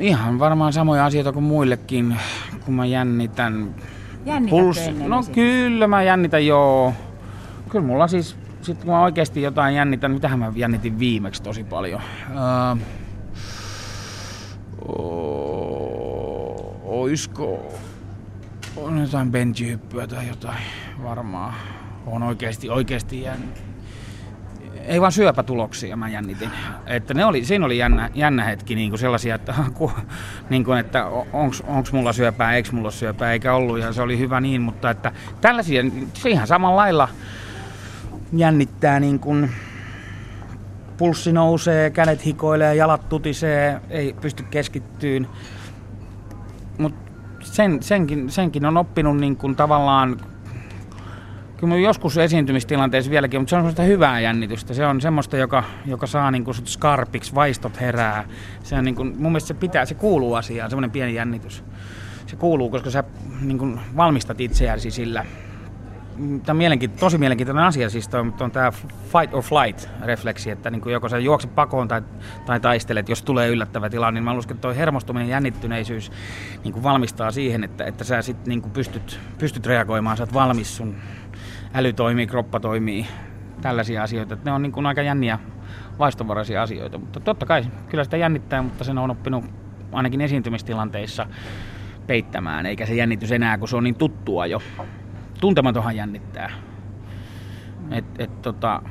Ihan 0.00 0.38
varmaan 0.38 0.72
samoja 0.72 1.04
asioita 1.04 1.32
kuin 1.32 1.44
muillekin, 1.44 2.16
kun 2.64 2.74
mä 2.74 2.86
jännitän. 2.86 3.74
Puls... 4.50 4.90
No 5.06 5.22
kyllä 5.34 5.86
mä 5.86 6.02
jännitän 6.02 6.46
joo. 6.46 6.94
Kyllä 7.68 7.86
mulla 7.86 8.08
siis, 8.08 8.36
sit 8.62 8.78
kun 8.78 8.86
mä 8.86 9.02
oikeasti 9.02 9.42
jotain 9.42 9.74
jännitän, 9.74 10.10
mitähän 10.10 10.38
mä 10.38 10.52
jännitin 10.56 10.98
viimeksi 10.98 11.42
tosi 11.42 11.64
paljon. 11.64 12.00
Uh, 12.32 12.78
oisko 16.84 17.72
on 18.76 18.98
jotain 18.98 19.30
benjihyppyä 19.30 20.06
tai 20.06 20.28
jotain 20.28 20.62
varmaan. 21.02 21.54
On 22.06 22.22
oikeasti, 22.22 22.70
oikeasti 22.70 23.22
jännitin 23.22 23.71
ei 24.86 25.00
vaan 25.00 25.12
syöpätuloksia 25.12 25.96
mä 25.96 26.08
jännitin. 26.08 26.50
Että 26.86 27.14
ne 27.14 27.24
oli, 27.24 27.44
siinä 27.44 27.66
oli 27.66 27.78
jännä, 27.78 28.10
jännä 28.14 28.44
hetki 28.44 28.74
niin 28.74 28.90
kuin 28.90 28.98
sellaisia, 28.98 29.34
että, 29.34 29.54
niin 30.50 30.64
kuin, 30.64 30.78
että 30.78 31.06
onko 31.66 31.88
mulla 31.92 32.12
syöpää, 32.12 32.54
eikö 32.54 32.68
mulla 32.72 32.90
syöpää, 32.90 33.32
eikä 33.32 33.54
ollut 33.54 33.78
ja 33.78 33.92
se 33.92 34.02
oli 34.02 34.18
hyvä 34.18 34.40
niin, 34.40 34.60
mutta 34.60 34.90
että 34.90 35.12
tällaisia, 35.40 35.82
se 36.14 36.30
ihan 36.30 36.46
samalla 36.46 36.76
lailla 36.76 37.08
jännittää 38.32 39.00
niin 39.00 39.18
kuin, 39.18 39.50
pulssi 40.96 41.32
nousee, 41.32 41.90
kädet 41.90 42.26
hikoilee, 42.26 42.74
jalat 42.74 43.08
tutisee, 43.08 43.80
ei 43.90 44.16
pysty 44.20 44.42
keskittyyn. 44.42 45.28
Mutta 46.78 47.12
sen, 47.40 47.82
senkin, 47.82 48.30
senkin 48.30 48.66
on 48.66 48.76
oppinut 48.76 49.16
niin 49.16 49.36
kuin 49.36 49.56
tavallaan 49.56 50.20
kyllä 51.62 51.76
joskus 51.76 52.18
esiintymistilanteessa 52.18 53.10
vieläkin, 53.10 53.40
mutta 53.40 53.50
se 53.50 53.56
on 53.56 53.60
semmoista 53.60 53.82
hyvää 53.82 54.20
jännitystä. 54.20 54.74
Se 54.74 54.86
on 54.86 55.00
semmoista, 55.00 55.36
joka, 55.36 55.64
joka 55.86 56.06
saa 56.06 56.30
niin 56.30 56.44
kuin 56.44 56.54
skarpiksi, 56.64 57.34
vaistot 57.34 57.80
herää. 57.80 58.24
Se 58.62 58.74
on 58.74 58.84
niin 58.84 58.94
kuin, 58.94 59.08
mun 59.08 59.32
mielestä 59.32 59.48
se 59.48 59.54
pitää, 59.54 59.84
se 59.84 59.94
kuuluu 59.94 60.34
asiaan, 60.34 60.70
semmoinen 60.70 60.90
pieni 60.90 61.14
jännitys. 61.14 61.64
Se 62.26 62.36
kuuluu, 62.36 62.70
koska 62.70 62.90
sä 62.90 63.04
niin 63.40 63.58
kuin 63.58 63.80
valmistat 63.96 64.40
itseäsi 64.40 64.90
sillä. 64.90 65.26
Tämä 66.16 66.40
on 66.50 66.56
mielenkiinto- 66.56 67.00
tosi 67.00 67.18
mielenkiintoinen 67.18 67.64
asia, 67.64 67.90
siis 67.90 68.14
on, 68.14 68.34
on 68.40 68.50
tämä 68.50 68.72
fight 69.12 69.34
or 69.34 69.42
flight-refleksi, 69.42 70.50
että 70.50 70.70
niin 70.70 70.80
kuin 70.80 70.92
joko 70.92 71.08
sä 71.08 71.18
juokset 71.18 71.54
pakoon 71.54 71.88
tai, 71.88 72.02
tai 72.46 72.60
taistelet, 72.60 73.08
jos 73.08 73.22
tulee 73.22 73.48
yllättävä 73.48 73.90
tilanne, 73.90 74.20
niin 74.20 74.24
mä 74.24 74.32
uskon, 74.32 74.54
että 74.54 74.62
tuo 74.62 74.74
hermostuminen 74.74 75.28
jännittyneisyys 75.28 76.12
niin 76.64 76.72
kuin 76.72 76.82
valmistaa 76.82 77.30
siihen, 77.30 77.64
että, 77.64 77.84
että 77.84 78.04
sä 78.04 78.22
sit 78.22 78.46
niin 78.46 78.62
kuin 78.62 78.72
pystyt, 78.72 79.20
pystyt 79.38 79.66
reagoimaan, 79.66 80.16
sä 80.16 80.22
oot 80.22 80.34
valmis 80.34 80.76
sun 80.76 80.94
äly 81.74 81.92
toimii, 81.92 82.26
kroppa 82.26 82.60
toimii, 82.60 83.06
tällaisia 83.62 84.02
asioita. 84.02 84.36
Ne 84.44 84.52
on 84.52 84.62
niin 84.62 84.72
kuin 84.72 84.86
aika 84.86 85.02
jänniä 85.02 85.38
vaistovaraisia 85.98 86.62
asioita, 86.62 86.98
mutta 86.98 87.20
totta 87.20 87.46
kai 87.46 87.64
kyllä 87.88 88.04
sitä 88.04 88.16
jännittää, 88.16 88.62
mutta 88.62 88.84
sen 88.84 88.98
on 88.98 89.10
oppinut 89.10 89.44
ainakin 89.92 90.20
esiintymistilanteissa 90.20 91.26
peittämään, 92.06 92.66
eikä 92.66 92.86
se 92.86 92.94
jännitys 92.94 93.32
enää, 93.32 93.58
kun 93.58 93.68
se 93.68 93.76
on 93.76 93.84
niin 93.84 93.94
tuttua 93.94 94.46
jo. 94.46 94.62
Tuntematonhan 95.40 95.96
jännittää. 95.96 96.50
Et, 97.90 98.04
et, 98.18 98.42
tota, 98.42 98.82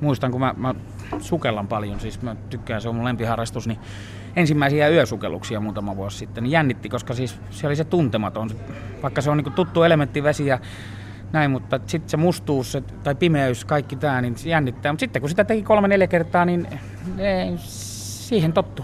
muistan, 0.00 0.30
kun 0.30 0.40
mä, 0.40 0.54
mä 0.56 0.74
sukellan 1.18 1.68
paljon, 1.68 2.00
siis 2.00 2.22
mä 2.22 2.36
tykkään, 2.50 2.80
se 2.80 2.88
on 2.88 2.94
mun 2.94 3.04
lempiharrastus, 3.04 3.66
niin 3.66 3.78
ensimmäisiä 4.36 4.88
yösukelluksia 4.88 5.60
muutama 5.60 5.96
vuosi 5.96 6.18
sitten, 6.18 6.44
niin 6.44 6.52
jännitti, 6.52 6.88
koska 6.88 7.14
siis 7.14 7.40
se 7.50 7.66
oli 7.66 7.76
se 7.76 7.84
tuntematon, 7.84 8.50
vaikka 9.02 9.20
se 9.20 9.30
on 9.30 9.36
niin 9.36 9.52
tuttu 9.52 9.82
elementti 9.82 10.22
vesi 10.22 10.46
ja 10.46 10.58
näin, 11.32 11.50
mutta 11.50 11.80
sitten 11.86 12.10
se 12.10 12.16
mustuus 12.16 12.72
se, 12.72 12.80
tai 12.80 13.14
pimeys, 13.14 13.64
kaikki 13.64 13.96
tämä, 13.96 14.20
niin 14.20 14.38
se 14.38 14.48
jännittää. 14.48 14.92
Mutta 14.92 15.00
sitten 15.00 15.22
kun 15.22 15.28
sitä 15.28 15.44
teki 15.44 15.62
kolme 15.62 15.88
neljä 15.88 16.06
kertaa, 16.06 16.44
niin 16.44 16.66
ne, 17.16 17.52
siihen 17.56 18.52
tottu. 18.52 18.82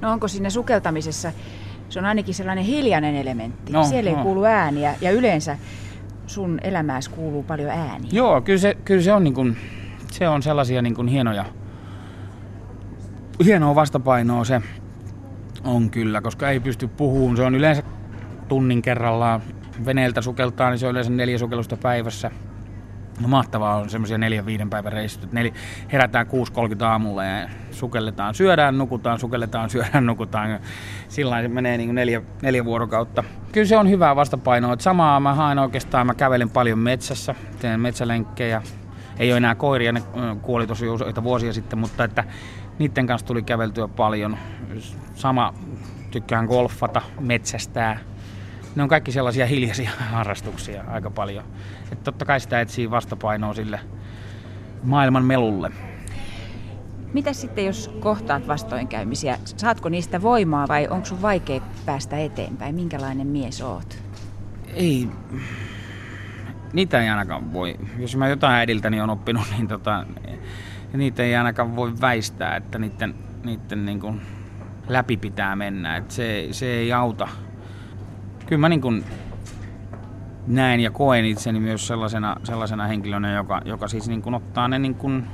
No 0.00 0.12
onko 0.12 0.28
siinä 0.28 0.50
sukeltamisessa, 0.50 1.32
se 1.88 1.98
on 1.98 2.04
ainakin 2.04 2.34
sellainen 2.34 2.64
hiljainen 2.64 3.16
elementti. 3.16 3.72
No, 3.72 3.84
Siellä 3.84 4.10
no. 4.10 4.16
ei 4.16 4.22
kuulu 4.22 4.44
ääniä 4.44 4.94
ja 5.00 5.10
yleensä 5.10 5.58
sun 6.26 6.58
elämääsi 6.62 7.10
kuuluu 7.10 7.42
paljon 7.42 7.70
ääniä. 7.70 8.10
Joo, 8.12 8.40
kyllä 8.40 8.58
se, 8.58 8.76
kyllä 8.84 9.02
se 9.02 9.12
on, 9.12 9.24
niin 9.24 9.34
kuin, 9.34 9.56
se 10.12 10.28
on 10.28 10.42
sellaisia 10.42 10.82
niin 10.82 10.94
kuin 10.94 11.08
hienoja, 11.08 11.44
hienoa 13.44 13.74
vastapainoa 13.74 14.44
se 14.44 14.62
on 15.64 15.90
kyllä, 15.90 16.20
koska 16.20 16.50
ei 16.50 16.60
pysty 16.60 16.88
puhumaan. 16.88 17.36
Se 17.36 17.42
on 17.42 17.54
yleensä 17.54 17.82
tunnin 18.48 18.82
kerrallaan. 18.82 19.42
Veneeltä 19.84 20.22
sukeltaa, 20.22 20.70
niin 20.70 20.78
se 20.78 20.86
on 20.86 20.90
yleensä 20.90 21.10
neljä 21.10 21.38
sukellusta 21.38 21.76
päivässä. 21.76 22.30
No 23.20 23.28
mahtavaa 23.28 23.76
on 23.76 23.90
semmoisia 23.90 24.18
neljän 24.18 24.46
viiden 24.46 24.70
päivän 24.70 24.92
reissut. 24.92 25.32
Neli, 25.32 25.52
herätään 25.92 26.26
6.30 26.26 26.84
aamulla 26.84 27.24
ja 27.24 27.48
sukelletaan, 27.70 28.34
syödään, 28.34 28.78
nukutaan, 28.78 29.18
sukelletaan, 29.18 29.70
syödään, 29.74 30.06
nukutaan. 30.06 30.60
Sillä 31.08 31.42
se 31.42 31.48
menee 31.48 31.76
niin 31.76 31.94
neljä, 31.94 32.22
neljä 32.42 32.64
vuorokautta. 32.64 33.24
Kyllä 33.52 33.66
se 33.66 33.76
on 33.76 33.90
hyvää 33.90 34.16
vastapainoa. 34.16 34.72
Et 34.72 34.80
samaa 34.80 35.20
mä 35.20 35.34
haen 35.34 35.58
oikeastaan, 35.58 36.06
mä 36.06 36.14
kävelen 36.14 36.50
paljon 36.50 36.78
metsässä, 36.78 37.34
teen 37.58 37.80
metsälenkkejä. 37.80 38.62
Ei 39.18 39.32
ole 39.32 39.36
enää 39.36 39.54
koiria, 39.54 39.92
ne 39.92 40.02
kuoli 40.42 40.66
tosi 40.66 40.88
useita 40.88 41.22
vuosia 41.22 41.52
sitten, 41.52 41.78
mutta 41.78 42.04
että 42.04 42.24
niiden 42.78 43.06
kanssa 43.06 43.26
tuli 43.26 43.42
käveltyä 43.42 43.88
paljon. 43.88 44.38
Sama 45.14 45.54
tykkään 46.10 46.46
golfata, 46.46 47.02
metsästää. 47.20 47.98
Ne 48.78 48.82
on 48.82 48.88
kaikki 48.88 49.12
sellaisia 49.12 49.46
hiljaisia 49.46 49.90
harrastuksia 50.12 50.84
aika 50.86 51.10
paljon. 51.10 51.44
Et 51.92 52.02
totta 52.04 52.24
kai 52.24 52.40
sitä 52.40 52.60
etsii 52.60 52.90
vastapainoa 52.90 53.54
sille 53.54 53.80
maailman 54.82 55.24
melulle. 55.24 55.72
Mitä 57.12 57.32
sitten, 57.32 57.66
jos 57.66 57.88
kohtaat 58.00 58.48
vastoinkäymisiä? 58.48 59.38
Saatko 59.44 59.88
niistä 59.88 60.22
voimaa 60.22 60.68
vai 60.68 60.88
onko 60.88 61.06
sun 61.06 61.22
vaikea 61.22 61.60
päästä 61.86 62.18
eteenpäin? 62.18 62.74
Minkälainen 62.74 63.26
mies 63.26 63.62
oot? 63.62 63.98
Ei, 64.74 65.08
niitä 66.72 67.00
ei 67.00 67.08
ainakaan 67.08 67.52
voi. 67.52 67.76
Jos 67.98 68.16
mä 68.16 68.28
jotain 68.28 68.54
äidiltäni 68.54 69.00
on 69.00 69.10
oppinut, 69.10 69.46
niin 69.56 69.68
tota, 69.68 70.06
niitä 70.92 71.22
ei 71.22 71.36
ainakaan 71.36 71.76
voi 71.76 71.92
väistää, 72.00 72.56
että 72.56 72.78
niiden, 72.78 73.14
niiden 73.44 73.86
niin 73.86 74.00
kuin 74.00 74.20
läpi 74.88 75.16
pitää 75.16 75.56
mennä. 75.56 75.96
Että 75.96 76.14
se, 76.14 76.48
se 76.50 76.66
ei 76.66 76.92
auta. 76.92 77.28
Kyllä 78.48 78.60
mä 78.60 78.68
niin 78.68 78.80
kuin 78.80 79.04
näen 80.46 80.80
ja 80.80 80.90
koen 80.90 81.24
itseni 81.24 81.60
myös 81.60 81.86
sellaisena, 81.86 82.36
sellaisena 82.44 82.86
henkilönä, 82.86 83.32
joka, 83.32 83.60
joka 83.64 83.88
siis 83.88 84.08
niin 84.08 84.22
kuin 84.22 84.34
ottaa 84.34 84.68
ne 84.68 84.78
niin 84.78 84.94
kuin 84.94 85.26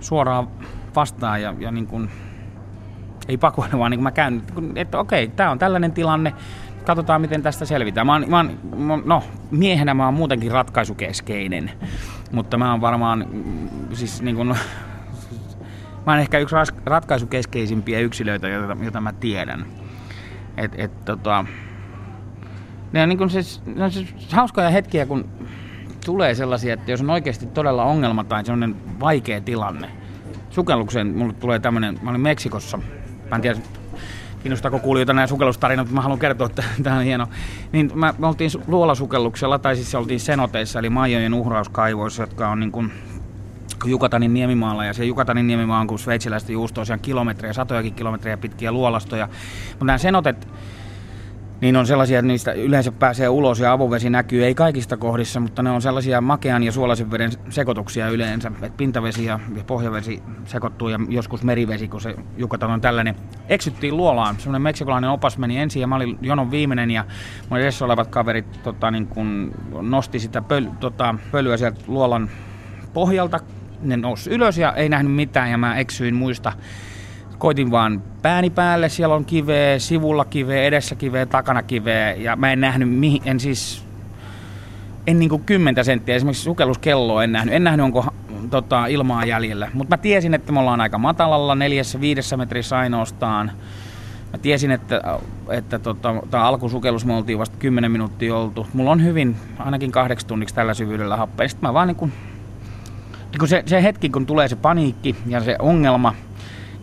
suoraan 0.00 0.48
vastaan 0.96 1.42
ja, 1.42 1.54
ja 1.58 1.70
niin 1.70 1.86
kuin, 1.86 2.10
ei 3.28 3.36
pakoile, 3.36 3.78
vaan 3.78 3.90
niin 3.90 3.98
kuin 3.98 4.04
mä 4.04 4.10
käyn, 4.10 4.42
että 4.76 4.98
okei, 4.98 5.28
tämä 5.28 5.50
on 5.50 5.58
tällainen 5.58 5.92
tilanne, 5.92 6.34
katsotaan 6.84 7.20
miten 7.20 7.42
tästä 7.42 7.64
selvitään. 7.64 8.06
Mä 8.06 8.12
oon, 8.12 8.24
mä 8.28 8.36
oon, 8.36 9.02
no, 9.04 9.22
miehenä 9.50 9.94
mä 9.94 10.04
oon 10.04 10.14
muutenkin 10.14 10.52
ratkaisukeskeinen, 10.52 11.70
mutta 12.32 12.58
mä 12.58 12.70
oon 12.70 12.80
varmaan, 12.80 13.26
siis 13.92 14.22
niin 14.22 14.36
kuin, 14.36 14.48
mä 16.06 16.12
oon 16.12 16.18
ehkä 16.18 16.38
yksi 16.38 16.56
ratkaisukeskeisimpiä 16.86 18.00
yksilöitä, 18.00 18.48
jota, 18.48 18.84
jota 18.84 19.00
mä 19.00 19.12
tiedän. 19.12 19.66
Et, 20.56 20.72
et, 20.76 21.04
tota, 21.04 21.44
ne 22.92 23.02
on, 23.02 23.08
niin 23.08 23.18
kuin 23.18 23.30
siis, 23.30 23.62
ne 23.66 23.84
on 23.84 23.90
siis 23.90 24.14
hauskoja 24.32 24.70
hetkiä, 24.70 25.06
kun 25.06 25.28
tulee 26.04 26.34
sellaisia, 26.34 26.74
että 26.74 26.90
jos 26.90 27.00
on 27.00 27.10
oikeasti 27.10 27.46
todella 27.46 27.84
ongelma 27.84 28.24
tai 28.24 28.44
sellainen 28.44 28.76
vaikea 29.00 29.40
tilanne. 29.40 29.90
Sukellukseen 30.50 31.06
mulle 31.16 31.32
tulee 31.32 31.58
tämmöinen, 31.58 31.98
mä 32.02 32.10
olin 32.10 32.20
Meksikossa, 32.20 32.78
mä 33.30 33.36
en 33.36 33.42
tiedä 33.42 33.60
kiinnostaako 34.42 34.78
kuulijoita 34.78 35.12
nämä 35.12 35.26
sukellustarinat, 35.26 35.86
mutta 35.86 35.94
mä 35.94 36.00
haluan 36.00 36.18
kertoa, 36.18 36.46
että 36.46 36.64
tämä 36.82 36.96
on 36.96 37.04
hieno. 37.04 37.26
Niin 37.72 37.90
mä, 37.94 38.14
me 38.18 38.26
oltiin 38.26 38.50
luolasukelluksella, 38.66 39.58
tai 39.58 39.76
siis 39.76 39.94
oltiin 39.94 40.20
Senoteissa, 40.20 40.78
eli 40.78 40.90
Maijojen 40.90 41.34
uhrauskaivoissa, 41.34 42.22
jotka 42.22 42.48
on 42.48 42.60
niin 42.60 42.72
kuin 42.72 42.92
Jukatanin 43.84 44.34
niemimaalla 44.34 44.84
ja 44.84 44.92
se 44.92 45.04
Jukatanin 45.04 45.46
niemimaa 45.46 45.80
on 45.80 45.86
kuin 45.86 45.98
sveitsiläistä 45.98 46.52
juustoa, 46.52 46.84
siellä 46.84 47.02
kilometrejä, 47.02 47.52
satojakin 47.52 47.94
kilometrejä 47.94 48.36
pitkiä 48.36 48.72
luolastoja. 48.72 49.28
Mutta 49.70 49.84
nämä 49.84 49.98
senotet, 49.98 50.48
niin 51.60 51.76
on 51.76 51.86
sellaisia, 51.86 52.18
että 52.18 52.26
niistä 52.26 52.52
yleensä 52.52 52.92
pääsee 52.92 53.28
ulos 53.28 53.60
ja 53.60 53.72
avovesi 53.72 54.10
näkyy, 54.10 54.44
ei 54.44 54.54
kaikista 54.54 54.96
kohdissa, 54.96 55.40
mutta 55.40 55.62
ne 55.62 55.70
on 55.70 55.82
sellaisia 55.82 56.20
makean 56.20 56.62
ja 56.62 56.72
suolaisen 56.72 57.10
veden 57.10 57.30
sekoituksia 57.50 58.08
yleensä, 58.08 58.48
että 58.48 58.76
pintavesi 58.76 59.24
ja, 59.24 59.40
pohjavesi 59.66 60.22
sekoittuu 60.44 60.88
ja 60.88 60.98
joskus 61.08 61.42
merivesi, 61.42 61.88
kun 61.88 62.00
se 62.00 62.14
Jukatan 62.36 62.70
on 62.70 62.80
tällainen. 62.80 63.14
Eksyttiin 63.48 63.96
luolaan, 63.96 64.36
semmoinen 64.38 64.62
meksikolainen 64.62 65.10
opas 65.10 65.38
meni 65.38 65.58
ensin 65.58 65.80
ja 65.80 65.86
mä 65.86 65.96
olin 65.96 66.18
jonon 66.22 66.50
viimeinen 66.50 66.90
ja 66.90 67.04
mun 67.48 67.58
edessä 67.58 67.84
olevat 67.84 68.08
kaverit 68.08 68.62
tota, 68.62 68.90
niin 68.90 69.06
kun 69.06 69.54
nosti 69.80 70.18
sitä 70.18 70.42
pöl, 70.42 70.64
tota, 70.80 71.14
pölyä 71.30 71.56
sieltä 71.56 71.80
luolan 71.86 72.30
pohjalta, 72.92 73.40
ne 73.82 73.96
nousi 73.96 74.30
ylös 74.30 74.58
ja 74.58 74.72
ei 74.72 74.88
nähnyt 74.88 75.12
mitään 75.12 75.50
ja 75.50 75.58
mä 75.58 75.76
eksyin 75.76 76.14
muista 76.14 76.52
koitin 77.40 77.70
vaan 77.70 78.02
pääni 78.22 78.50
päälle, 78.50 78.88
siellä 78.88 79.14
on 79.14 79.24
kiveä, 79.24 79.78
sivulla 79.78 80.24
kiveä, 80.24 80.62
edessä 80.62 80.94
kiveä, 80.94 81.26
takana 81.26 81.62
kiveä 81.62 82.14
ja 82.14 82.36
mä 82.36 82.52
en 82.52 82.60
nähnyt, 82.60 82.90
mihin, 82.90 83.22
en 83.24 83.40
siis, 83.40 83.84
en 85.06 85.18
niinku 85.18 85.38
kymmentä 85.38 85.82
senttiä, 85.82 86.14
esimerkiksi 86.14 86.42
sukelluskelloa 86.42 87.24
en 87.24 87.32
nähnyt, 87.32 87.54
en 87.54 87.64
nähnyt 87.64 87.84
onko 87.84 88.04
tota, 88.50 88.86
ilmaa 88.86 89.24
jäljellä, 89.24 89.68
mutta 89.74 89.96
mä 89.96 90.02
tiesin, 90.02 90.34
että 90.34 90.52
me 90.52 90.60
ollaan 90.60 90.80
aika 90.80 90.98
matalalla, 90.98 91.54
neljässä, 91.54 92.00
viidessä 92.00 92.36
metrissä 92.36 92.78
ainoastaan. 92.78 93.52
Mä 94.32 94.38
tiesin, 94.38 94.70
että, 94.70 95.18
että 95.50 95.78
tota, 95.78 96.14
tämä 96.30 96.44
alkusukellus 96.44 97.04
me 97.04 97.14
oltiin 97.14 97.38
vasta 97.38 97.56
10 97.58 97.92
minuuttia 97.92 98.36
oltu. 98.36 98.66
Mulla 98.72 98.90
on 98.90 99.04
hyvin, 99.04 99.36
ainakin 99.58 99.92
kahdeksi 99.92 100.26
tunniksi 100.26 100.54
tällä 100.54 100.74
syvyydellä 100.74 101.16
happea. 101.16 101.48
Sitten 101.48 101.68
mä 101.68 101.74
vaan 101.74 101.88
niin 101.88 101.96
kuin, 101.96 102.12
niin 103.30 103.38
kuin 103.38 103.48
se, 103.48 103.62
se 103.66 103.82
hetki, 103.82 104.08
kun 104.08 104.26
tulee 104.26 104.48
se 104.48 104.56
paniikki 104.56 105.16
ja 105.26 105.40
se 105.40 105.56
ongelma, 105.58 106.14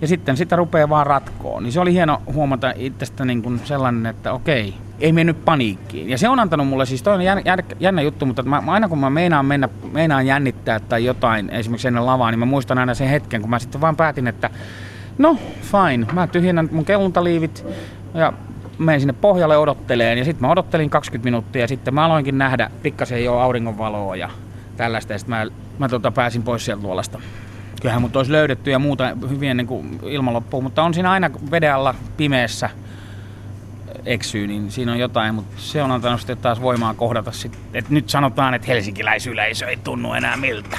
ja 0.01 0.07
sitten 0.07 0.37
sitä 0.37 0.55
rupeaa 0.55 0.89
vaan 0.89 1.07
ratkoon. 1.07 1.63
Niin 1.63 1.71
se 1.73 1.79
oli 1.79 1.93
hieno 1.93 2.21
huomata 2.33 2.73
itsestä 2.75 3.25
niin 3.25 3.43
kuin 3.43 3.61
sellainen, 3.63 4.05
että 4.05 4.33
okei, 4.33 4.73
ei 4.99 5.11
mennyt 5.11 5.45
paniikkiin. 5.45 6.09
Ja 6.09 6.17
se 6.17 6.29
on 6.29 6.39
antanut 6.39 6.67
mulle, 6.67 6.85
siis 6.85 7.03
toi 7.03 7.13
on 7.13 7.21
jännä, 7.21 7.57
jännä 7.79 8.01
juttu, 8.01 8.25
mutta 8.25 8.43
mä, 8.43 8.63
aina 8.67 8.89
kun 8.89 8.99
mä 8.99 9.09
meinaan, 9.09 9.45
mennä, 9.45 9.69
meinaan 9.91 10.27
jännittää 10.27 10.79
tai 10.79 11.05
jotain, 11.05 11.49
esimerkiksi 11.49 11.87
ennen 11.87 12.05
lavaa, 12.05 12.31
niin 12.31 12.39
mä 12.39 12.45
muistan 12.45 12.77
aina 12.77 12.93
sen 12.93 13.07
hetken, 13.09 13.41
kun 13.41 13.49
mä 13.49 13.59
sitten 13.59 13.81
vaan 13.81 13.95
päätin, 13.95 14.27
että 14.27 14.49
no 15.17 15.37
fine, 15.61 16.05
mä 16.13 16.27
tyhjennän 16.27 16.69
mun 16.71 16.85
kelluntaliivit 16.85 17.65
ja 18.13 18.33
menen 18.77 19.01
sinne 19.01 19.13
pohjalle 19.13 19.57
odotteleen. 19.57 20.17
Ja 20.17 20.25
sitten 20.25 20.41
mä 20.41 20.51
odottelin 20.51 20.89
20 20.89 21.25
minuuttia 21.25 21.61
ja 21.61 21.67
sitten 21.67 21.93
mä 21.93 22.05
aloinkin 22.05 22.37
nähdä 22.37 22.71
pikkasen 22.81 23.23
jo 23.23 23.33
auringonvaloa 23.39 24.15
ja 24.15 24.29
tällaista. 24.77 25.13
Ja 25.13 25.19
sitten 25.19 25.37
mä, 25.37 25.45
mä 25.77 25.89
tota, 25.89 26.11
pääsin 26.11 26.43
pois 26.43 26.65
sieltä 26.65 26.83
luolasta 26.83 27.19
kyllähän 27.81 28.01
mut 28.01 28.15
olisi 28.15 28.31
löydetty 28.31 28.71
ja 28.71 28.79
muuta 28.79 29.15
hyvin 29.29 29.49
ennen 29.49 29.67
kuin 29.67 29.99
ilma 30.03 30.33
loppuu, 30.33 30.61
mutta 30.61 30.83
on 30.83 30.93
siinä 30.93 31.11
aina 31.11 31.29
veden 31.51 31.73
alla 31.73 31.95
pimeässä 32.17 32.69
eksyy, 34.05 34.47
niin 34.47 34.71
siinä 34.71 34.91
on 34.91 34.99
jotain, 34.99 35.35
mutta 35.35 35.55
se 35.57 35.83
on 35.83 35.91
antanut 35.91 36.19
sitten 36.19 36.37
taas 36.37 36.61
voimaa 36.61 36.93
kohdata 36.93 37.31
sitten, 37.31 37.61
että 37.73 37.93
nyt 37.93 38.09
sanotaan, 38.09 38.53
että 38.53 38.67
helsinkiläisyleisö 38.67 39.67
ei 39.67 39.77
tunnu 39.77 40.13
enää 40.13 40.37
miltä. 40.37 40.77